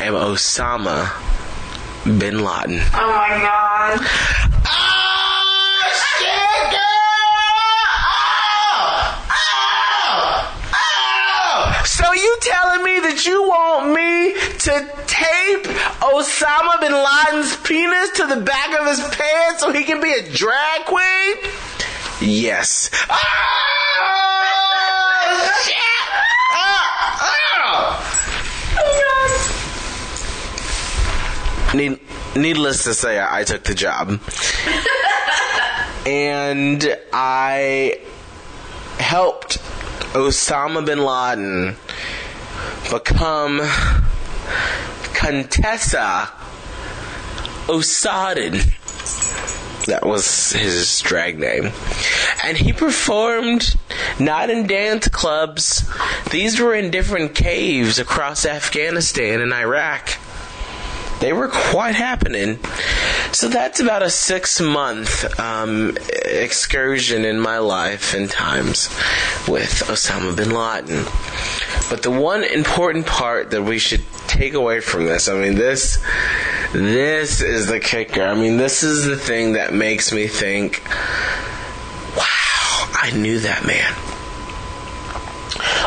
am 0.00 0.14
Osama 0.14 1.10
bin 2.04 2.44
Laden. 2.44 2.80
Oh 2.94 3.12
my 3.12 3.28
god. 3.42 3.98
Oh, 4.66 5.82
shit, 6.18 6.70
girl! 6.72 6.88
So 11.84 12.12
you 12.12 12.38
telling 12.40 12.84
me 12.84 13.00
that 13.00 13.26
you 13.26 13.42
want 13.42 13.90
me 13.94 14.34
to 14.58 14.86
tape 15.06 15.66
Osama 16.00 16.80
bin 16.80 16.92
Laden's 16.92 17.56
penis 17.56 18.10
to 18.12 18.26
the 18.26 18.40
back 18.40 18.78
of 18.78 18.86
his 18.86 19.00
pants 19.16 19.60
so 19.60 19.72
he 19.72 19.84
can 19.84 20.00
be 20.00 20.12
a 20.12 20.22
drag 20.32 20.84
queen? 20.84 21.36
Yes. 22.20 22.90
Oh, 23.10 23.16
shit! 25.64 25.76
Oh, 26.54 26.80
oh. 27.20 27.28
Need, 31.74 32.00
needless 32.34 32.84
to 32.84 32.94
say, 32.94 33.18
I, 33.18 33.40
I 33.40 33.44
took 33.44 33.64
the 33.64 33.74
job. 33.74 34.20
and 36.06 36.98
I 37.12 38.00
helped 38.98 39.58
Osama 40.14 40.84
bin 40.84 41.04
Laden 41.04 41.76
become 42.90 43.60
Contessa 45.14 46.30
Osadin. 47.66 48.74
That 49.86 50.06
was 50.06 50.52
his 50.52 51.00
drag 51.00 51.38
name. 51.38 51.72
And 52.44 52.56
he 52.56 52.72
performed 52.72 53.74
not 54.18 54.50
in 54.50 54.66
dance 54.66 55.08
clubs, 55.08 55.88
these 56.30 56.60
were 56.60 56.74
in 56.74 56.90
different 56.90 57.34
caves 57.34 57.98
across 57.98 58.46
Afghanistan 58.46 59.40
and 59.40 59.52
Iraq. 59.52 60.10
They 61.20 61.32
were 61.32 61.48
quite 61.48 61.94
happening. 61.94 62.58
So 63.32 63.48
that's 63.48 63.80
about 63.80 64.02
a 64.02 64.10
six 64.10 64.60
month 64.60 65.38
um, 65.38 65.96
excursion 66.24 67.24
in 67.24 67.40
my 67.40 67.58
life 67.58 68.14
and 68.14 68.30
times 68.30 68.88
with 69.48 69.82
Osama 69.86 70.36
bin 70.36 70.50
Laden. 70.50 71.04
But 71.90 72.02
the 72.02 72.10
one 72.10 72.44
important 72.44 73.06
part 73.06 73.50
that 73.50 73.62
we 73.62 73.78
should 73.78 74.02
take 74.26 74.54
away 74.54 74.80
from 74.80 75.06
this, 75.06 75.28
I 75.28 75.34
mean, 75.40 75.56
this, 75.56 75.98
this 76.72 77.40
is 77.40 77.66
the 77.66 77.80
kicker. 77.80 78.22
I 78.22 78.34
mean, 78.34 78.56
this 78.56 78.82
is 78.82 79.04
the 79.04 79.16
thing 79.16 79.54
that 79.54 79.74
makes 79.74 80.12
me 80.12 80.26
think, 80.26 80.82
wow, 82.16 82.90
I 82.94 83.10
knew 83.14 83.40
that 83.40 83.66
man. 83.66 83.94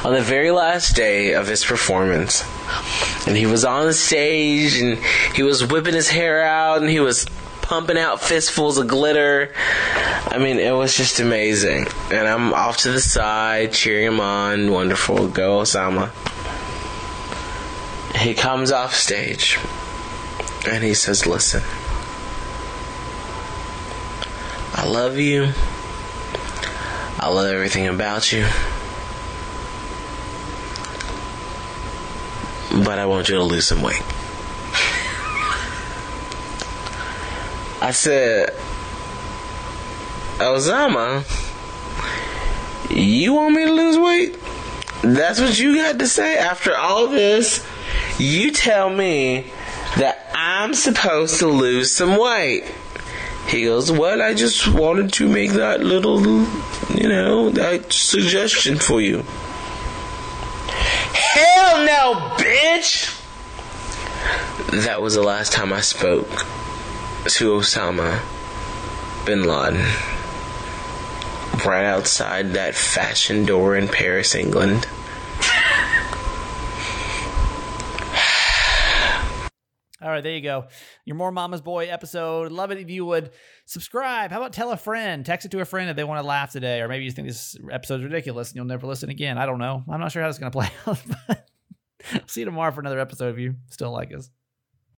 On 0.06 0.14
the 0.14 0.22
very 0.22 0.52
last 0.52 0.96
day 0.96 1.34
of 1.34 1.48
his 1.48 1.64
performance, 1.64 2.44
and 3.28 3.38
he 3.38 3.46
was 3.46 3.64
on 3.66 3.94
stage 3.94 4.78
and 4.78 4.98
he 5.36 5.44
was 5.44 5.66
whipping 5.66 5.94
his 5.94 6.10
hair 6.10 6.44
out 6.44 6.82
and 6.82 6.90
he 6.90 7.00
was 7.00 7.26
pumping 7.62 7.98
out 7.98 8.20
fistfuls 8.20 8.78
of 8.78 8.88
glitter. 8.88 9.54
I 10.28 10.38
mean, 10.38 10.60
it 10.60 10.74
was 10.74 10.96
just 10.96 11.20
amazing. 11.20 11.88
And 12.12 12.28
I'm 12.28 12.54
off 12.54 12.78
to 12.80 12.92
the 12.92 13.00
side, 13.00 13.72
cheering 13.72 14.08
him 14.08 14.20
on. 14.20 14.72
Wonderful. 14.72 15.30
Go, 15.30 15.62
Osama. 15.62 16.12
He 18.18 18.34
comes 18.34 18.72
off 18.72 18.94
stage 18.94 19.58
and 20.68 20.84
he 20.84 20.94
says, 20.94 21.26
Listen, 21.26 21.64
I 24.74 24.86
love 24.86 25.18
you. 25.18 25.54
I 27.20 27.30
love 27.30 27.48
everything 27.48 27.88
about 27.88 28.32
you. 28.32 28.46
But 32.72 32.98
I 33.00 33.06
want 33.06 33.30
you 33.30 33.36
to 33.36 33.44
lose 33.44 33.68
some 33.68 33.82
weight. 33.82 34.02
I 37.82 37.92
said, 37.92 38.50
Osama, 40.38 41.26
you 42.90 43.34
want 43.34 43.56
me 43.56 43.66
to 43.66 43.72
lose 43.72 43.98
weight? 43.98 44.38
That's 45.04 45.40
what 45.40 45.58
you 45.60 45.76
got 45.76 46.00
to 46.00 46.08
say 46.08 46.38
after 46.38 46.76
all 46.76 47.08
this. 47.08 47.66
You 48.20 48.52
tell 48.52 48.90
me 48.90 49.52
that 49.98 50.32
I'm 50.36 50.74
supposed 50.74 51.40
to 51.40 51.48
lose 51.48 51.92
some 51.92 52.18
weight. 52.18 52.66
He 53.48 53.66
goes, 53.66 53.92
Well, 53.92 54.22
I 54.22 54.34
just 54.34 54.68
wanted 54.68 55.12
to 55.14 55.28
make 55.28 55.52
that 55.54 55.82
little, 55.82 56.22
you 56.96 57.10
know, 57.10 57.50
that 57.50 57.92
suggestion 57.92 58.78
for 58.78 59.02
you. 59.02 59.26
Hell 61.82 62.14
no, 62.14 62.20
bitch! 62.36 63.18
That 64.86 65.02
was 65.02 65.16
the 65.16 65.24
last 65.24 65.52
time 65.52 65.74
I 65.74 65.82
spoke 65.82 66.30
to 66.30 67.54
Osama 67.54 68.22
bin 69.26 69.46
Laden. 69.46 69.82
Right 71.66 71.86
outside 71.86 72.52
that 72.52 72.76
fashion 72.76 73.46
door 73.46 73.76
in 73.76 73.88
Paris, 73.88 74.36
England. 74.36 74.86
All 80.04 80.10
right, 80.10 80.22
there 80.22 80.36
you 80.36 80.42
go. 80.42 80.68
Your 81.06 81.16
More 81.16 81.32
Mama's 81.32 81.62
Boy 81.62 81.88
episode. 81.88 82.52
Love 82.52 82.70
it 82.70 82.78
if 82.78 82.92
you 82.92 83.06
would 83.06 83.32
subscribe. 83.66 84.30
How 84.30 84.38
about 84.38 84.54
tell 84.54 84.72
a 84.72 84.78
friend? 84.78 85.26
Text 85.26 85.48
it 85.48 85.52
to 85.52 85.62
a 85.62 85.66
friend 85.66 85.90
if 85.90 85.96
they 85.96 86.04
want 86.04 86.22
to 86.22 86.28
laugh 86.28 86.52
today, 86.52 86.82
or 86.82 86.88
maybe 86.88 87.06
you 87.06 87.12
think 87.12 87.28
this 87.28 87.58
episode's 87.72 88.04
ridiculous 88.04 88.50
and 88.50 88.58
you'll 88.58 88.66
never 88.66 88.86
listen 88.86 89.10
again. 89.10 89.40
I 89.40 89.48
don't 89.48 89.60
know. 89.60 89.84
I'm 89.90 90.00
not 90.00 90.12
sure 90.12 90.22
how 90.22 90.30
it's 90.30 90.38
going 90.38 90.52
to 90.52 90.58
play 90.60 90.70
out. 90.86 91.00
See 92.28 92.42
you 92.42 92.46
tomorrow 92.46 92.72
for 92.72 92.82
another 92.82 93.00
episode 93.00 93.34
if 93.34 93.40
you 93.40 93.56
still 93.70 93.92
like 93.92 94.14
us. 94.14 94.30